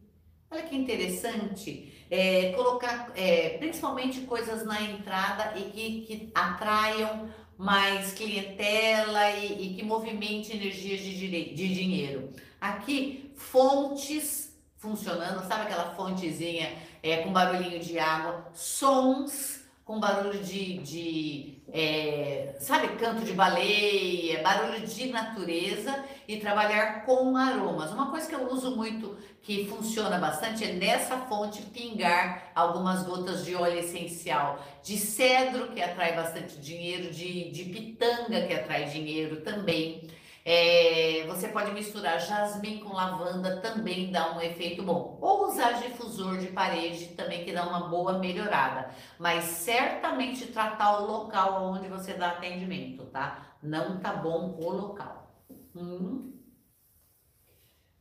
Olha 0.50 0.64
que 0.64 0.76
interessante, 0.76 1.89
é, 2.10 2.52
colocar 2.54 3.12
é, 3.16 3.58
principalmente 3.58 4.22
coisas 4.22 4.66
na 4.66 4.82
entrada 4.82 5.58
e 5.58 5.64
que, 5.70 6.02
que 6.02 6.32
atraiam 6.34 7.30
mais 7.58 8.14
clientela 8.14 9.32
e, 9.32 9.68
e 9.68 9.76
que 9.76 9.84
movimente 9.84 10.56
energias 10.56 11.02
de, 11.02 11.54
de 11.54 11.74
dinheiro. 11.74 12.30
Aqui, 12.60 13.32
fontes 13.36 14.58
funcionando, 14.78 15.46
sabe 15.46 15.64
aquela 15.64 15.94
fontezinha 15.94 16.72
é, 17.04 17.18
com 17.18 17.34
barulhinho 17.34 17.80
de 17.80 18.00
água, 18.00 18.50
sons 18.54 19.66
com 19.84 20.00
barulho 20.00 20.42
de, 20.44 20.78
de 20.78 21.59
é, 21.74 22.56
sabe, 22.60 22.90
canto 22.98 23.24
de 23.24 23.34
baleia, 23.34 24.42
barulho 24.42 24.86
de 24.86 25.08
natureza 25.08 26.04
e 26.28 26.38
trabalhar 26.38 27.06
com 27.06 27.36
aromas. 27.36 27.92
Uma 27.92 28.10
coisa 28.10 28.28
que 28.28 28.36
eu 28.36 28.52
uso 28.52 28.76
muito, 28.76 29.18
que 29.42 29.66
funciona 29.68 30.18
bastante, 30.18 30.64
é 30.64 30.74
nessa 30.74 31.18
fonte 31.18 31.62
pingar 31.64 32.52
algumas 32.56 33.04
gotas 33.04 33.46
de 33.46 33.56
óleo 33.56 33.80
essencial, 33.80 34.64
de 34.84 34.98
cedro, 34.98 35.72
que 35.72 35.82
atrai 35.82 36.16
bastante 36.16 36.60
dinheiro, 36.60 37.12
de, 37.12 37.52
de 37.52 37.66
pitanga, 37.66 38.46
que 38.48 38.54
atrai 38.54 38.86
dinheiro 38.86 39.42
também. 39.42 40.08
É, 40.52 41.28
você 41.28 41.48
pode 41.50 41.70
misturar 41.74 42.20
jasmim 42.20 42.80
com 42.80 42.92
lavanda, 42.92 43.58
também 43.58 44.12
dá 44.12 44.36
um 44.36 44.42
efeito 44.42 44.82
bom. 44.82 45.16
Ou 45.22 45.46
usar 45.46 45.74
difusor 45.74 46.40
de 46.40 46.48
parede 46.48 47.10
também, 47.10 47.46
que 47.46 47.52
dá 47.52 47.68
uma 47.68 47.88
boa 47.88 48.18
melhorada. 48.18 48.90
Mas 49.20 49.44
certamente 49.44 50.48
tratar 50.48 51.04
o 51.04 51.06
local 51.06 51.66
onde 51.66 51.88
você 51.88 52.16
dá 52.16 52.30
atendimento, 52.30 53.06
tá? 53.12 53.58
Não 53.62 54.00
tá 54.00 54.12
bom 54.14 54.58
o 54.60 54.72
local. 54.72 55.32
Hum. 55.76 56.34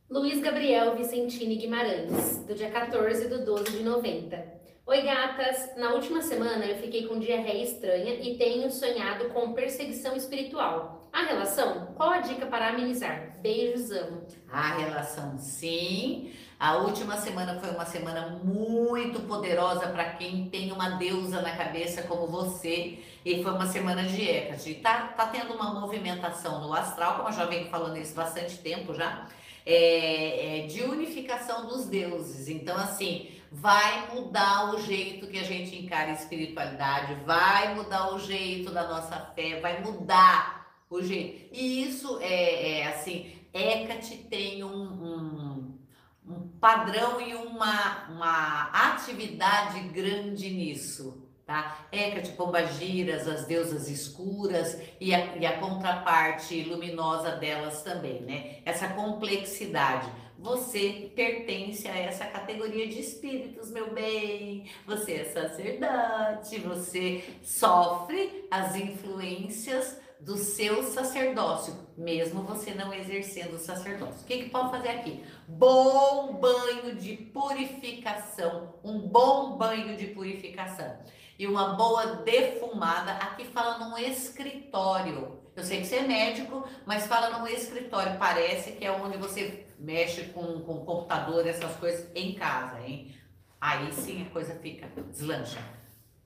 Luiz 0.09 0.41
Gabriel 0.41 0.95
Vicentini 0.95 1.55
Guimarães, 1.55 2.43
do 2.47 2.55
dia 2.55 2.71
14 2.71 3.27
do 3.27 3.45
12 3.45 3.77
de 3.77 3.83
90. 3.83 4.59
Oi, 4.87 5.01
gatas! 5.03 5.77
Na 5.77 5.93
última 5.93 6.23
semana 6.23 6.65
eu 6.65 6.77
fiquei 6.77 7.07
com 7.07 7.19
diarreia 7.19 7.63
estranha 7.63 8.15
e 8.15 8.39
tenho 8.39 8.71
sonhado 8.71 9.29
com 9.29 9.53
perseguição 9.53 10.15
espiritual. 10.15 10.98
A 11.11 11.23
relação? 11.23 11.93
Qual 11.95 12.09
a 12.09 12.19
dica 12.19 12.45
para 12.45 12.69
amenizar? 12.69 13.33
Beijos, 13.41 13.91
amo. 13.91 14.27
A 14.51 14.75
relação, 14.77 15.37
sim. 15.37 16.31
A 16.59 16.75
última 16.75 17.15
semana 17.17 17.59
foi 17.59 17.69
uma 17.69 17.85
semana 17.85 18.39
muito 18.43 19.21
poderosa 19.21 19.87
para 19.87 20.13
quem 20.15 20.49
tem 20.49 20.71
uma 20.71 20.89
deusa 20.91 21.41
na 21.41 21.55
cabeça 21.55 22.03
como 22.03 22.27
você. 22.27 22.99
E 23.25 23.41
foi 23.41 23.53
uma 23.53 23.65
semana 23.65 24.03
de 24.03 24.21
Hecate. 24.21 24.75
Tá, 24.75 25.07
tá 25.15 25.27
tendo 25.27 25.53
uma 25.53 25.73
movimentação 25.79 26.59
no 26.61 26.73
astral, 26.73 27.15
como 27.15 27.29
eu 27.29 27.33
já 27.33 27.45
venho 27.45 27.69
falando 27.69 27.97
isso 27.97 28.13
bastante 28.13 28.57
tempo 28.57 28.93
já, 28.93 29.25
é, 29.65 30.63
é, 30.63 30.67
de 30.67 30.83
unificação 30.83 31.65
dos 31.65 31.85
deuses. 31.85 32.49
Então, 32.49 32.75
assim, 32.75 33.31
vai 33.51 34.13
mudar 34.13 34.73
o 34.73 34.81
jeito 34.81 35.27
que 35.27 35.39
a 35.39 35.43
gente 35.43 35.75
encara 35.75 36.11
a 36.11 36.13
espiritualidade, 36.13 37.15
vai 37.25 37.73
mudar 37.73 38.13
o 38.13 38.19
jeito 38.19 38.71
da 38.71 38.87
nossa 38.87 39.31
fé, 39.33 39.59
vai 39.59 39.81
mudar 39.81 40.58
o. 40.89 41.49
E 41.51 41.83
isso 41.83 42.17
é, 42.19 42.79
é 42.79 42.87
assim, 42.87 43.31
Hecate 43.53 44.17
tem 44.29 44.63
um, 44.63 44.69
um, 44.69 45.79
um, 46.27 46.47
padrão 46.59 47.21
e 47.21 47.35
uma, 47.35 48.09
uma 48.09 48.71
atividade 48.71 49.79
grande 49.89 50.49
nisso. 50.49 51.25
Tá? 51.45 51.87
Hecate, 51.91 52.31
Pombagiras, 52.33 53.27
as 53.27 53.45
deusas 53.45 53.87
escuras 53.87 54.79
e 54.99 55.13
a, 55.13 55.35
e 55.35 55.45
a 55.45 55.57
contraparte 55.59 56.63
luminosa 56.63 57.31
delas 57.31 57.81
também, 57.81 58.21
né? 58.21 58.57
Essa 58.65 58.89
complexidade. 58.89 60.11
Você 60.37 61.11
pertence 61.15 61.87
a 61.87 61.97
essa 61.97 62.25
categoria 62.25 62.87
de 62.87 62.99
espíritos, 62.99 63.71
meu 63.71 63.91
bem. 63.93 64.69
Você 64.85 65.13
é 65.13 65.25
sacerdote, 65.25 66.59
você 66.59 67.23
sofre 67.41 68.47
as 68.49 68.75
influências 68.75 69.97
do 70.19 70.37
seu 70.37 70.83
sacerdócio, 70.83 71.73
mesmo 71.97 72.43
você 72.43 72.73
não 72.73 72.93
exercendo 72.93 73.53
o 73.53 73.59
sacerdócio. 73.59 74.21
O 74.21 74.25
que, 74.25 74.43
que 74.43 74.49
pode 74.49 74.71
fazer 74.71 74.89
aqui? 74.89 75.23
Bom 75.47 76.33
banho 76.33 76.95
de 76.95 77.15
purificação, 77.15 78.75
um 78.83 78.99
bom 78.99 79.57
banho 79.57 79.95
de 79.95 80.07
purificação 80.07 80.97
e 81.37 81.47
uma 81.47 81.75
boa 81.75 82.17
defumada. 82.17 83.13
Aqui 83.13 83.45
fala 83.45 83.79
num 83.79 83.97
escritório. 83.97 85.39
Eu 85.55 85.63
sei 85.63 85.79
que 85.81 85.87
você 85.87 85.97
é 85.97 86.07
médico, 86.07 86.67
mas 86.85 87.07
fala 87.07 87.39
num 87.39 87.47
escritório. 87.47 88.19
Parece 88.19 88.73
que 88.73 88.85
é 88.85 88.91
onde 88.91 89.17
você 89.17 89.65
mexe 89.79 90.25
com, 90.25 90.59
com 90.61 90.85
computador, 90.85 91.47
essas 91.47 91.75
coisas 91.77 92.09
em 92.13 92.35
casa, 92.35 92.79
hein? 92.81 93.15
Aí 93.59 93.91
sim 93.93 94.25
a 94.25 94.29
coisa 94.29 94.53
fica 94.55 94.87
deslancha. 95.11 95.78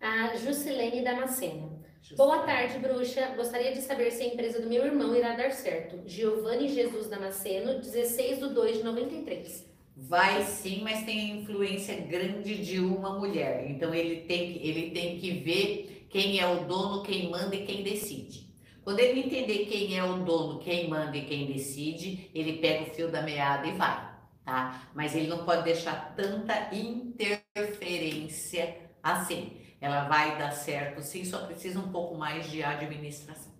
A 0.00 0.34
Juscelene 0.34 1.04
Damasceno. 1.04 1.79
Boa 2.16 2.40
tarde, 2.40 2.78
bruxa. 2.78 3.34
Gostaria 3.36 3.72
de 3.72 3.82
saber 3.82 4.10
se 4.10 4.22
a 4.22 4.26
empresa 4.26 4.60
do 4.60 4.68
meu 4.68 4.84
irmão 4.84 5.14
irá 5.14 5.36
dar 5.36 5.52
certo. 5.52 6.00
Giovanni 6.06 6.68
Jesus 6.68 7.08
Damasceno, 7.08 7.80
16 7.80 8.40
de 8.40 8.48
2 8.48 8.78
de 8.78 8.84
93. 8.84 9.70
Vai 9.96 10.42
sim, 10.42 10.80
mas 10.82 11.04
tem 11.04 11.20
a 11.20 11.36
influência 11.36 11.96
grande 12.00 12.64
de 12.64 12.80
uma 12.80 13.18
mulher. 13.18 13.70
Então 13.70 13.94
ele 13.94 14.22
tem, 14.22 14.64
ele 14.66 14.90
tem 14.90 15.18
que 15.18 15.30
ver 15.30 16.06
quem 16.10 16.40
é 16.40 16.46
o 16.46 16.64
dono, 16.64 17.02
quem 17.02 17.30
manda 17.30 17.54
e 17.54 17.64
quem 17.64 17.82
decide. 17.82 18.50
Quando 18.82 18.98
ele 18.98 19.20
entender 19.20 19.66
quem 19.66 19.96
é 19.96 20.02
o 20.02 20.24
dono, 20.24 20.58
quem 20.58 20.88
manda 20.88 21.16
e 21.16 21.26
quem 21.26 21.46
decide, 21.46 22.28
ele 22.34 22.54
pega 22.54 22.82
o 22.82 22.94
fio 22.94 23.10
da 23.10 23.22
meada 23.22 23.68
e 23.68 23.72
vai, 23.72 24.10
tá? 24.44 24.90
Mas 24.94 25.14
ele 25.14 25.28
não 25.28 25.44
pode 25.44 25.64
deixar 25.64 26.14
tanta 26.16 26.74
interferência 26.74 28.76
assim. 29.02 29.52
Ela 29.80 30.08
vai 30.08 30.36
dar 30.36 30.50
certo 30.50 31.00
sim, 31.00 31.24
só 31.24 31.46
precisa 31.46 31.78
um 31.80 31.90
pouco 31.90 32.14
mais 32.16 32.50
de 32.50 32.62
administração, 32.62 33.52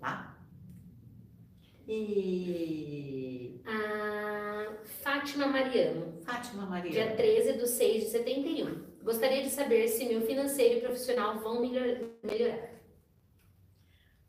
tá? 0.00 0.36
E 1.86 3.60
a 3.64 4.72
Fátima 5.02 5.46
Mariano. 5.46 6.20
Fátima 6.24 6.66
Mariano. 6.66 6.92
Dia 6.92 7.16
13 7.16 7.52
de 7.54 7.66
6 7.68 8.04
de 8.04 8.10
71. 8.10 8.90
Gostaria 9.02 9.42
de 9.42 9.50
saber 9.50 9.88
se 9.88 10.04
meu 10.06 10.22
financeiro 10.22 10.78
e 10.78 10.80
profissional 10.80 11.38
vão 11.38 11.60
melhorar. 11.60 12.70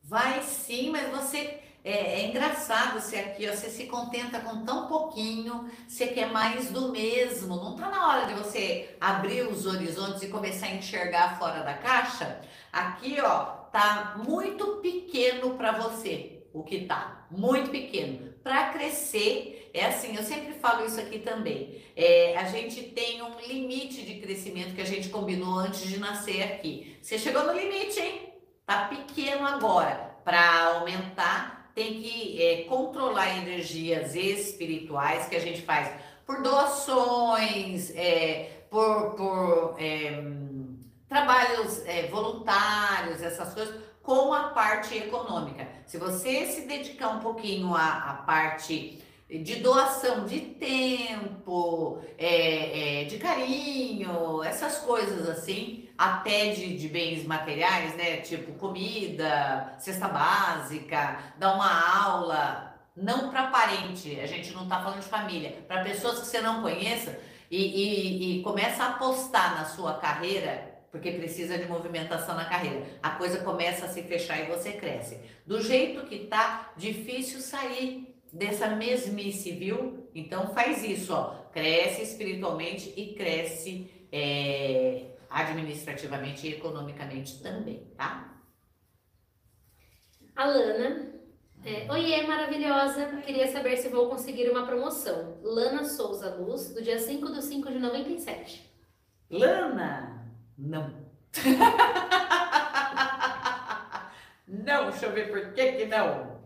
Vai 0.03 0.41
sim, 0.43 0.89
mas 0.89 1.09
você 1.09 1.59
é, 1.83 2.21
é, 2.21 2.27
engraçado 2.27 2.99
você 2.99 3.17
aqui, 3.17 3.49
ó, 3.49 3.53
você 3.53 3.69
se 3.69 3.85
contenta 3.85 4.39
com 4.39 4.63
tão 4.63 4.87
pouquinho, 4.87 5.69
você 5.87 6.07
quer 6.07 6.31
mais 6.31 6.69
do 6.69 6.91
mesmo. 6.91 7.55
Não 7.55 7.75
tá 7.75 7.89
na 7.89 8.07
hora 8.07 8.27
de 8.27 8.33
você 8.35 8.95
abrir 8.99 9.47
os 9.47 9.65
horizontes 9.65 10.21
e 10.21 10.27
começar 10.27 10.67
a 10.67 10.75
enxergar 10.75 11.39
fora 11.39 11.63
da 11.63 11.73
caixa? 11.73 12.41
Aqui, 12.71 13.19
ó, 13.21 13.45
tá 13.71 14.15
muito 14.25 14.77
pequeno 14.77 15.55
para 15.55 15.71
você 15.71 16.41
o 16.53 16.63
que 16.63 16.85
tá 16.85 17.25
muito 17.31 17.69
pequeno. 17.69 18.31
Para 18.43 18.69
crescer, 18.69 19.69
é 19.73 19.85
assim, 19.85 20.15
eu 20.15 20.23
sempre 20.23 20.53
falo 20.53 20.85
isso 20.85 20.99
aqui 20.99 21.19
também. 21.19 21.81
É, 21.95 22.37
a 22.37 22.45
gente 22.45 22.81
tem 22.83 23.21
um 23.21 23.39
limite 23.39 24.03
de 24.03 24.19
crescimento 24.19 24.75
que 24.75 24.81
a 24.81 24.85
gente 24.85 25.09
combinou 25.09 25.59
antes 25.59 25.87
de 25.87 25.99
nascer 25.99 26.43
aqui. 26.43 26.97
Você 27.01 27.17
chegou 27.17 27.45
no 27.45 27.53
limite, 27.53 27.99
hein? 27.99 28.33
Tá 28.65 28.87
pequeno 28.87 29.45
agora. 29.45 30.11
Para 30.23 30.75
aumentar, 30.75 31.60
tem 31.73 32.01
que 32.01 32.41
é, 32.41 32.63
controlar 32.63 33.37
energias 33.37 34.15
espirituais 34.15 35.27
que 35.27 35.35
a 35.35 35.39
gente 35.39 35.61
faz 35.61 35.91
por 36.25 36.41
doações, 36.41 37.91
é, 37.95 38.65
por, 38.69 39.15
por 39.15 39.75
é, 39.79 40.23
trabalhos 41.07 41.85
é, 41.85 42.07
voluntários, 42.07 43.21
essas 43.21 43.53
coisas 43.53 43.75
com 44.01 44.33
a 44.33 44.49
parte 44.49 44.97
econômica. 44.97 45.67
Se 45.85 45.97
você 45.97 46.45
se 46.47 46.61
dedicar 46.61 47.09
um 47.09 47.19
pouquinho 47.19 47.75
à, 47.75 48.09
à 48.09 48.13
parte 48.13 49.01
de 49.29 49.55
doação 49.57 50.25
de 50.25 50.41
tempo, 50.41 52.01
é, 52.17 53.01
é, 53.01 53.03
de 53.05 53.17
carinho, 53.17 54.43
essas 54.43 54.79
coisas 54.79 55.29
assim, 55.29 55.87
até 56.01 56.49
de, 56.49 56.75
de, 56.75 56.87
bens 56.87 57.27
materiais, 57.27 57.95
né? 57.95 58.17
Tipo 58.17 58.53
comida, 58.53 59.75
cesta 59.77 60.07
básica, 60.07 61.19
dar 61.37 61.53
uma 61.53 62.03
aula, 62.03 62.75
não 62.95 63.29
para 63.29 63.51
parente, 63.51 64.19
a 64.19 64.25
gente 64.25 64.51
não 64.51 64.67
tá 64.67 64.81
falando 64.81 65.01
de 65.01 65.07
família, 65.07 65.63
para 65.67 65.83
pessoas 65.83 66.21
que 66.21 66.25
você 66.25 66.41
não 66.41 66.63
conheça 66.63 67.19
e, 67.51 67.57
e, 67.61 68.39
e 68.39 68.43
começa 68.43 68.83
a 68.83 68.89
apostar 68.89 69.53
na 69.55 69.65
sua 69.65 69.93
carreira 69.99 70.71
porque 70.89 71.11
precisa 71.11 71.57
de 71.57 71.67
movimentação 71.67 72.35
na 72.35 72.43
carreira. 72.43 72.83
A 73.01 73.11
coisa 73.11 73.39
começa 73.39 73.85
a 73.85 73.87
se 73.87 74.01
fechar 74.03 74.41
e 74.41 74.47
você 74.47 74.73
cresce. 74.73 75.17
Do 75.45 75.61
jeito 75.61 76.05
que 76.05 76.25
tá, 76.25 76.73
difícil 76.75 77.39
sair 77.39 78.13
dessa 78.33 78.67
mesmice, 78.67 79.53
viu? 79.53 80.09
Então 80.13 80.53
faz 80.53 80.83
isso, 80.83 81.13
ó. 81.13 81.35
Cresce 81.53 82.01
espiritualmente 82.01 82.91
e 82.97 83.13
cresce 83.13 83.89
é, 84.11 85.10
administrativamente 85.31 86.45
e 86.45 86.53
economicamente 86.53 87.41
também, 87.41 87.91
tá? 87.97 88.37
Alana. 90.35 91.09
É, 91.63 91.91
Oiê, 91.91 92.25
maravilhosa! 92.25 93.05
Queria 93.23 93.51
saber 93.51 93.77
se 93.77 93.87
vou 93.87 94.09
conseguir 94.09 94.49
uma 94.49 94.65
promoção. 94.65 95.39
Lana 95.43 95.85
Souza 95.85 96.35
Luz, 96.35 96.73
do 96.73 96.81
dia 96.81 96.99
5 96.99 97.29
do 97.29 97.41
5 97.41 97.71
de 97.71 97.79
97. 97.79 98.67
Lana! 99.29 100.33
Não. 100.57 100.91
não, 104.47 104.89
deixa 104.89 105.05
eu 105.05 105.13
ver 105.13 105.29
por 105.29 105.53
que 105.53 105.73
que 105.73 105.85
não. 105.85 106.41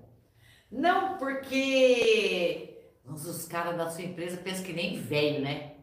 Não, 0.70 1.18
porque 1.18 2.92
os 3.06 3.48
caras 3.48 3.78
da 3.78 3.90
sua 3.90 4.04
empresa 4.04 4.36
pensam 4.38 4.66
que 4.66 4.74
nem 4.74 5.00
velho, 5.00 5.42
né? 5.42 5.76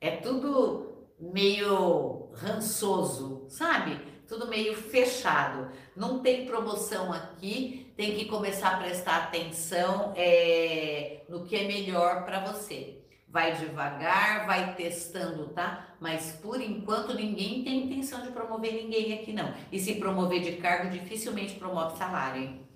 É 0.00 0.16
tudo 0.16 1.06
meio 1.18 2.19
rançoso, 2.34 3.46
sabe? 3.48 4.00
Tudo 4.28 4.48
meio 4.48 4.74
fechado. 4.74 5.70
Não 5.96 6.20
tem 6.20 6.46
promoção 6.46 7.12
aqui, 7.12 7.92
tem 7.96 8.16
que 8.16 8.26
começar 8.26 8.74
a 8.74 8.78
prestar 8.78 9.16
atenção 9.24 10.12
é, 10.16 11.22
no 11.28 11.44
que 11.44 11.56
é 11.56 11.66
melhor 11.66 12.24
para 12.24 12.40
você 12.40 13.00
vai 13.30 13.56
devagar, 13.56 14.44
vai 14.44 14.74
testando, 14.74 15.48
tá? 15.48 15.94
Mas 16.00 16.32
por 16.42 16.60
enquanto 16.60 17.14
ninguém 17.14 17.62
tem 17.62 17.84
intenção 17.84 18.22
de 18.22 18.32
promover 18.32 18.72
ninguém 18.74 19.14
aqui 19.14 19.32
não. 19.32 19.54
E 19.70 19.78
se 19.78 19.94
promover 19.94 20.42
de 20.42 20.56
cargo, 20.56 20.90
dificilmente 20.90 21.54
promove 21.54 21.96
salário, 21.96 22.42
hein? 22.42 22.66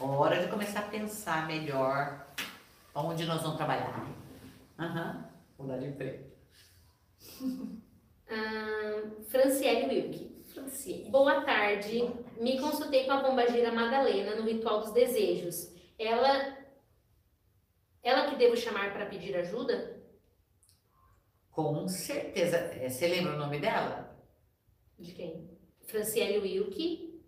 Hora 0.00 0.40
de 0.40 0.48
começar 0.48 0.80
a 0.80 0.88
pensar 0.88 1.46
melhor 1.46 2.26
onde 2.94 3.24
nós 3.26 3.42
vamos 3.42 3.56
trabalhar. 3.56 4.06
Aham, 4.78 5.28
uhum. 5.58 5.66
mudar 5.66 5.78
de 5.78 5.86
emprego. 5.86 6.24
Franciele 9.28 9.86
Wilke. 9.86 10.42
Franciele. 10.52 11.10
Boa 11.10 11.42
tarde. 11.42 12.08
Me 12.40 12.58
consultei 12.60 13.04
com 13.04 13.12
a 13.12 13.22
bombagira 13.22 13.72
Madalena 13.72 14.36
no 14.36 14.46
Ritual 14.46 14.80
dos 14.80 14.92
Desejos. 14.92 15.72
Ela 15.98 16.64
ela 18.04 18.28
que 18.28 18.36
devo 18.36 18.54
chamar 18.54 18.92
para 18.92 19.06
pedir 19.06 19.34
ajuda? 19.34 20.02
Com 21.50 21.88
certeza. 21.88 22.56
É, 22.56 22.88
você 22.88 23.08
lembra 23.08 23.34
o 23.34 23.38
nome 23.38 23.58
dela? 23.58 24.14
De 24.98 25.12
quem? 25.12 25.48
Franciele 25.86 26.38
Wilke, 26.38 27.22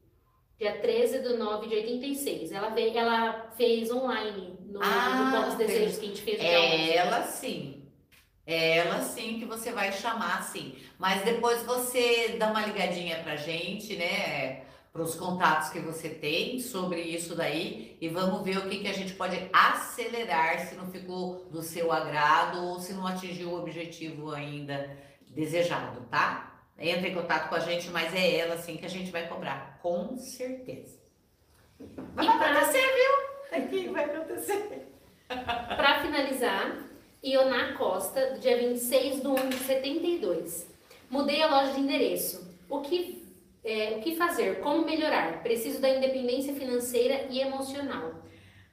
dia 0.59 0.79
13 0.79 1.21
de 1.21 1.37
9 1.37 1.69
de 1.69 1.77
86. 1.77 2.53
Ela, 2.53 2.71
veio, 2.71 2.97
ela 2.97 3.51
fez 3.57 3.91
online 3.91 4.59
no, 4.67 4.81
ah, 4.83 5.41
no 5.41 5.47
dos 5.47 5.55
Desejos 5.55 5.99
que 5.99 6.05
a 6.05 6.09
gente 6.09 6.23
fez. 6.23 6.41
É 6.41 6.97
ela 6.97 7.23
sim. 7.23 7.76
É 8.47 8.79
ela 8.79 9.03
sim 9.03 9.39
que 9.39 9.45
você 9.45 9.73
vai 9.73 9.93
chamar 9.93 10.43
sim. 10.43 10.77
Mas 10.99 11.25
depois 11.25 11.63
você 11.63 12.37
dá 12.39 12.51
uma 12.51 12.65
ligadinha 12.65 13.19
pra 13.23 13.37
gente, 13.37 13.97
né? 13.97 14.67
para 14.97 15.03
os 15.03 15.15
contatos 15.15 15.69
que 15.69 15.79
você 15.79 16.09
tem 16.09 16.59
sobre 16.59 17.03
isso 17.03 17.37
daí 17.37 17.99
e 18.01 18.09
vamos 18.09 18.43
ver 18.43 18.57
o 18.57 18.67
que, 18.67 18.79
que 18.79 18.89
a 18.89 18.95
gente 18.95 19.13
pode 19.13 19.37
acelerar 19.53 20.59
se 20.61 20.75
não 20.75 20.91
ficou 20.91 21.45
do 21.51 21.61
seu 21.61 21.93
agrado 21.93 22.65
ou 22.65 22.81
se 22.81 22.95
não 22.95 23.07
atingiu 23.07 23.51
o 23.51 23.61
objetivo 23.61 24.31
ainda 24.31 24.97
desejado, 25.29 26.01
tá? 26.11 26.63
Entra 26.79 27.09
em 27.09 27.15
contato 27.15 27.51
com 27.51 27.57
a 27.57 27.61
gente, 27.61 27.91
mas 27.91 28.15
é 28.15 28.39
ela 28.39 28.55
assim 28.55 28.79
que 28.79 28.87
a 28.87 28.89
gente 28.89 29.11
vai 29.11 29.29
cobrar, 29.29 29.79
com 29.83 30.17
certeza. 30.17 30.99
Vai 32.15 32.27
acontecer, 32.27 32.87
viu? 32.95 33.27
Aqui 33.59 33.89
vai 33.89 34.05
acontecer. 34.05 34.89
Para 35.29 36.01
finalizar, 36.01 36.86
Ioná 37.27 37.73
Costa, 37.73 38.39
dia 38.41 38.57
26 38.57 39.21
de 39.21 39.27
1 39.27 39.49
de 39.49 39.57
72. 39.57 40.69
Mudei 41.11 41.43
a 41.43 41.49
loja 41.49 41.73
de 41.73 41.81
endereço. 41.81 42.49
O 42.71 42.81
que 42.83 43.27
é, 43.65 43.97
o 43.97 44.01
que 44.01 44.15
fazer? 44.15 44.61
Como 44.61 44.87
melhorar? 44.87 45.43
Preciso 45.43 45.81
da 45.81 45.89
independência 45.89 46.55
financeira 46.55 47.27
e 47.29 47.41
emocional. 47.41 48.23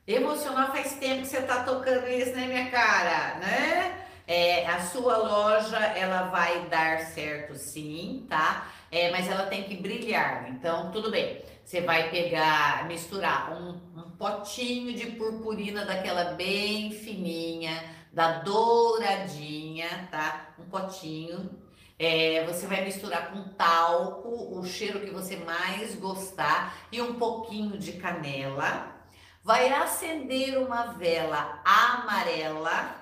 Emocional 0.05 0.71
faz 0.71 0.93
tempo 0.99 1.21
que 1.21 1.29
você 1.29 1.39
está 1.39 1.63
tocando 1.63 2.07
isso 2.07 2.35
na 2.35 2.45
minha 2.45 2.69
cara, 2.69 3.39
né? 3.39 4.05
É, 4.27 4.67
a 4.67 4.81
sua 4.81 5.17
loja 5.17 5.77
ela 5.77 6.27
vai 6.27 6.67
dar 6.67 6.99
certo 6.99 7.55
sim, 7.55 8.27
tá? 8.29 8.71
É, 8.91 9.09
mas 9.09 9.27
ela 9.27 9.47
tem 9.47 9.63
que 9.63 9.77
brilhar. 9.77 10.47
Então, 10.51 10.91
tudo 10.91 11.09
bem. 11.09 11.41
Você 11.65 11.81
vai 11.81 12.11
pegar, 12.11 12.87
misturar 12.87 13.51
um, 13.53 13.69
um 13.99 14.11
potinho 14.11 14.93
de 14.93 15.07
purpurina 15.07 15.85
daquela 15.85 16.33
bem 16.33 16.91
fininha, 16.91 17.83
da 18.13 18.39
douradinha, 18.39 20.07
tá? 20.11 20.53
Um 20.59 20.65
potinho 20.65 21.63
é, 21.97 22.43
você 22.45 22.67
vai 22.67 22.83
misturar 22.83 23.31
com 23.31 23.49
talco, 23.49 24.59
o 24.59 24.65
cheiro 24.65 24.99
que 25.01 25.11
você 25.11 25.37
mais 25.37 25.95
gostar 25.95 26.75
e 26.91 27.01
um 27.01 27.15
pouquinho 27.15 27.77
de 27.77 27.93
canela. 27.93 28.91
Vai 29.43 29.69
acender 29.69 30.57
uma 30.57 30.93
vela 30.93 31.61
amarela, 31.63 32.95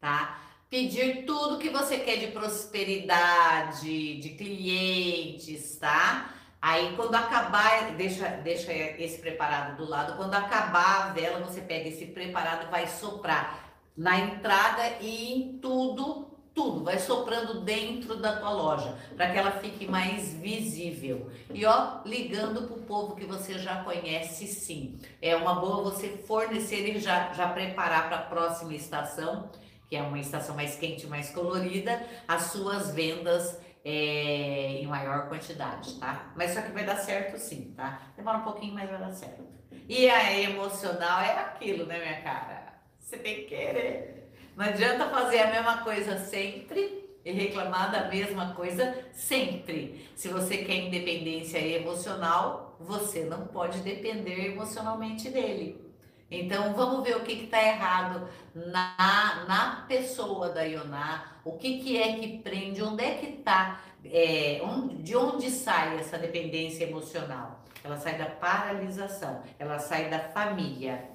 tá? 0.00 0.40
Pedir 0.68 1.24
tudo 1.24 1.58
que 1.58 1.68
você 1.68 1.98
quer 1.98 2.16
de 2.16 2.28
prosperidade, 2.28 4.18
de 4.18 4.30
clientes, 4.30 5.76
tá? 5.76 6.30
Aí 6.60 6.94
quando 6.96 7.14
acabar, 7.14 7.92
deixa, 7.94 8.28
deixa 8.28 8.72
esse 8.72 9.20
preparado 9.20 9.76
do 9.76 9.88
lado, 9.88 10.16
quando 10.16 10.34
acabar 10.34 11.02
a 11.02 11.12
vela, 11.12 11.40
você 11.40 11.60
pega 11.60 11.88
esse 11.88 12.06
preparado 12.06 12.66
e 12.66 12.70
vai 12.70 12.86
soprar 12.86 13.63
na 13.96 14.18
entrada 14.18 14.82
e 15.00 15.32
em 15.32 15.58
tudo 15.58 16.34
tudo, 16.54 16.84
vai 16.84 16.98
soprando 17.00 17.62
dentro 17.62 18.16
da 18.16 18.36
tua 18.36 18.50
loja, 18.50 18.96
para 19.16 19.30
que 19.30 19.36
ela 19.36 19.50
fique 19.50 19.86
mais 19.86 20.32
visível. 20.34 21.28
E 21.52 21.66
ó, 21.66 22.00
ligando 22.06 22.68
para 22.68 22.76
o 22.76 22.82
povo 22.82 23.16
que 23.16 23.26
você 23.26 23.58
já 23.58 23.82
conhece, 23.82 24.46
sim. 24.46 24.96
É 25.20 25.34
uma 25.34 25.56
boa 25.56 25.82
você 25.82 26.10
fornecer 26.10 26.88
e 26.88 27.00
já, 27.00 27.32
já 27.32 27.48
preparar 27.48 28.08
para 28.08 28.18
a 28.18 28.22
próxima 28.22 28.72
estação, 28.72 29.50
que 29.88 29.96
é 29.96 30.02
uma 30.02 30.18
estação 30.18 30.54
mais 30.54 30.76
quente, 30.76 31.08
mais 31.08 31.30
colorida, 31.30 32.00
as 32.28 32.42
suas 32.42 32.94
vendas 32.94 33.58
é, 33.84 34.78
em 34.80 34.86
maior 34.86 35.28
quantidade, 35.28 35.98
tá? 35.98 36.32
Mas 36.36 36.52
só 36.52 36.62
que 36.62 36.70
vai 36.70 36.84
dar 36.84 36.96
certo 36.96 37.36
sim, 37.36 37.74
tá? 37.76 38.00
Demora 38.16 38.38
um 38.38 38.44
pouquinho, 38.44 38.74
mas 38.74 38.88
vai 38.88 38.98
dar 38.98 39.10
certo. 39.10 39.44
E 39.88 40.08
a 40.08 40.40
emocional 40.40 41.20
é 41.20 41.40
aquilo, 41.40 41.84
né, 41.84 41.98
minha 41.98 42.22
cara? 42.22 42.63
Você 43.04 43.18
tem 43.18 43.34
que 43.36 43.42
querer. 43.42 44.30
Não 44.56 44.64
adianta 44.64 45.10
fazer 45.10 45.40
a 45.40 45.50
mesma 45.50 45.78
coisa 45.84 46.18
sempre 46.18 47.04
e 47.22 47.30
reclamar 47.32 47.92
da 47.92 48.08
mesma 48.08 48.54
coisa 48.54 48.96
sempre. 49.12 50.08
Se 50.16 50.28
você 50.28 50.58
quer 50.58 50.76
independência 50.76 51.58
emocional, 51.58 52.76
você 52.80 53.24
não 53.24 53.46
pode 53.46 53.80
depender 53.80 54.52
emocionalmente 54.52 55.28
dele. 55.28 55.84
Então 56.30 56.72
vamos 56.72 57.04
ver 57.04 57.18
o 57.18 57.20
que 57.20 57.32
está 57.44 57.62
errado 57.62 58.26
na, 58.54 59.44
na 59.46 59.84
pessoa 59.86 60.48
da 60.48 60.62
Ioná, 60.62 61.40
o 61.44 61.58
que, 61.58 61.80
que 61.80 62.00
é 62.00 62.14
que 62.14 62.38
prende, 62.38 62.82
onde 62.82 63.04
é 63.04 63.16
que 63.16 63.26
está, 63.26 63.82
é, 64.02 64.60
de 65.00 65.14
onde 65.14 65.50
sai 65.50 65.98
essa 65.98 66.16
dependência 66.16 66.84
emocional? 66.84 67.62
Ela 67.84 67.98
sai 67.98 68.16
da 68.16 68.26
paralisação, 68.26 69.42
ela 69.58 69.78
sai 69.78 70.08
da 70.08 70.18
família, 70.18 71.10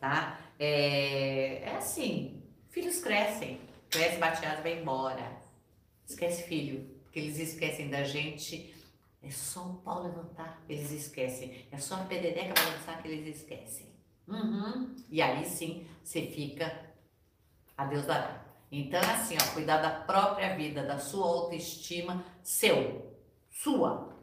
tá? 0.00 0.38
É, 0.58 1.62
é 1.64 1.76
assim, 1.76 2.34
Filhos 2.74 2.98
crescem, 2.98 3.60
cresce, 3.88 4.18
bate 4.18 4.44
asa, 4.44 4.60
vai 4.60 4.80
embora. 4.80 5.40
Esquece 6.04 6.42
filho, 6.42 6.84
porque 7.04 7.20
eles 7.20 7.38
esquecem 7.38 7.88
da 7.88 8.02
gente. 8.02 8.74
É 9.22 9.30
só 9.30 9.60
o 9.60 9.74
pau 9.74 10.02
levantar, 10.02 10.60
eles 10.68 10.90
esquecem. 10.90 11.64
É 11.70 11.78
só 11.78 11.94
a 11.94 12.04
perereca 12.04 12.52
balançar 12.52 13.00
que 13.00 13.06
eles 13.06 13.36
esquecem. 13.36 13.86
Uhum. 14.26 14.92
E 15.08 15.22
aí 15.22 15.44
sim, 15.44 15.86
você 16.02 16.22
fica 16.22 16.92
a 17.76 17.84
Deus 17.84 18.06
dará. 18.06 18.44
Então 18.72 18.98
é 18.98 19.12
assim, 19.12 19.36
ó, 19.40 19.54
cuidar 19.54 19.76
da 19.76 19.90
própria 19.90 20.56
vida, 20.56 20.82
da 20.82 20.98
sua 20.98 21.26
autoestima, 21.26 22.24
seu, 22.42 23.16
sua. 23.52 24.18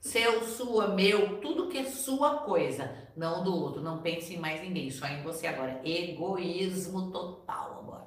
Seu, 0.00 0.46
sua, 0.46 0.94
meu, 0.94 1.42
tudo 1.42 1.68
que 1.68 1.76
é 1.76 1.84
sua 1.84 2.38
coisa, 2.38 3.05
não 3.16 3.42
do 3.42 3.54
outro. 3.54 3.80
Não 3.82 3.98
pense 4.02 4.34
em 4.34 4.38
mais 4.38 4.60
ninguém, 4.60 4.90
só 4.90 5.06
em 5.06 5.22
você 5.22 5.46
agora. 5.46 5.80
Egoísmo 5.84 7.10
total 7.10 7.80
agora. 7.82 8.06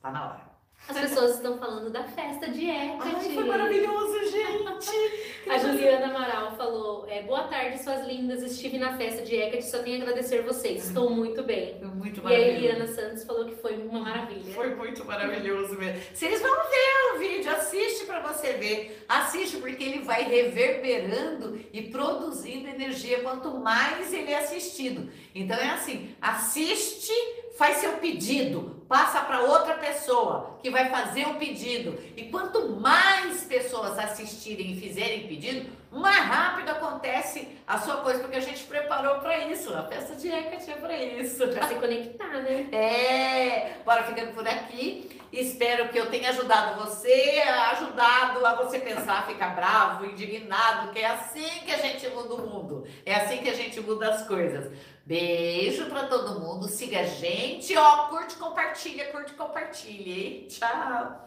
Tá 0.00 0.10
na 0.10 0.24
hora. 0.26 0.45
As 0.88 1.00
pessoas 1.00 1.34
estão 1.34 1.58
falando 1.58 1.90
da 1.90 2.04
festa 2.04 2.48
de 2.48 2.64
Hecate. 2.64 3.16
Ai, 3.16 3.34
foi 3.34 3.44
maravilhoso, 3.44 4.30
gente! 4.30 5.46
a 5.50 5.58
Juliana 5.58 6.06
Amaral 6.06 6.56
falou: 6.56 7.06
é, 7.08 7.22
Boa 7.22 7.42
tarde, 7.44 7.82
suas 7.82 8.06
lindas. 8.06 8.42
Estive 8.42 8.78
na 8.78 8.96
festa 8.96 9.22
de 9.22 9.34
Hecate, 9.34 9.64
só 9.64 9.78
tenho 9.80 9.98
a 9.98 10.02
agradecer 10.02 10.42
vocês. 10.42 10.86
Estou 10.86 11.10
muito 11.10 11.42
bem. 11.42 11.76
Foi 11.80 11.88
muito 11.88 12.22
E 12.28 12.34
a. 12.34 12.38
Eliana 12.38 12.86
Santos 12.86 13.24
falou 13.24 13.46
que 13.46 13.56
foi 13.56 13.76
uma 13.76 13.98
maravilha. 13.98 14.52
Foi 14.54 14.74
muito 14.76 15.04
maravilhoso 15.04 15.76
mesmo. 15.76 16.00
Vocês 16.14 16.40
vão 16.40 16.54
ver 16.54 17.14
o 17.14 17.18
vídeo, 17.18 17.50
assiste 17.50 18.06
para 18.06 18.20
você 18.20 18.52
ver. 18.52 19.04
Assiste 19.08 19.56
porque 19.56 19.82
ele 19.82 19.98
vai 20.00 20.22
reverberando 20.22 21.60
e 21.72 21.82
produzindo 21.82 22.68
energia 22.68 23.22
quanto 23.22 23.58
mais 23.58 24.12
ele 24.12 24.30
é 24.30 24.38
assistido. 24.38 25.10
Então 25.34 25.56
é 25.56 25.70
assim, 25.70 26.14
assiste, 26.20 27.12
faz 27.56 27.78
seu 27.78 27.94
pedido, 27.94 28.84
passa 28.88 29.20
para 29.20 29.40
outra 29.40 29.74
pessoa 29.74 30.58
que 30.62 30.70
vai 30.70 30.88
fazer 30.90 31.26
o 31.26 31.34
pedido. 31.34 31.98
E 32.16 32.24
quanto 32.24 32.70
mais 32.70 33.44
pessoas 33.44 33.98
assistirem 33.98 34.72
e 34.72 34.80
fizerem 34.80 35.26
pedido, 35.26 35.70
mais 35.90 36.24
rápido 36.24 36.68
acontece 36.70 37.48
a 37.66 37.78
sua 37.78 37.96
coisa, 37.96 38.20
porque 38.20 38.36
a 38.36 38.40
gente 38.40 38.64
preparou 38.64 39.18
para 39.20 39.46
isso. 39.48 39.72
A 39.74 39.84
festa 39.84 40.14
de 40.14 40.28
Hecate 40.28 40.70
é 40.70 40.74
para 40.74 40.96
isso. 40.96 41.48
Pra 41.48 41.68
se 41.68 41.74
conectar, 41.76 42.42
né? 42.42 42.68
É, 42.76 43.78
bora 43.84 44.04
ficando 44.04 44.32
por 44.32 44.46
aqui. 44.46 45.20
Espero 45.32 45.88
que 45.88 45.98
eu 45.98 46.08
tenha 46.08 46.30
ajudado 46.30 46.82
você, 46.84 47.42
ajudado 47.72 48.44
a 48.46 48.54
você 48.54 48.78
pensar, 48.78 49.26
ficar 49.26 49.54
bravo, 49.54 50.06
indignado, 50.06 50.92
que 50.92 51.00
é 51.00 51.06
assim 51.06 51.64
que 51.64 51.72
a 51.72 51.78
gente 51.78 52.08
muda 52.08 52.34
o 52.34 52.46
mundo. 52.46 52.86
É 53.04 53.14
assim 53.14 53.38
que 53.38 53.50
a 53.50 53.54
gente 53.54 53.80
muda 53.80 54.08
as 54.08 54.26
coisas. 54.26 54.70
Beijo 55.06 55.86
pra 55.86 56.08
todo 56.08 56.40
mundo, 56.40 56.66
siga 56.66 56.98
a 56.98 57.04
gente, 57.04 57.76
ó, 57.76 58.08
curte, 58.08 58.34
compartilha, 58.34 59.12
curte, 59.12 59.34
compartilha, 59.34 60.12
hein? 60.12 60.46
Tchau. 60.48 61.24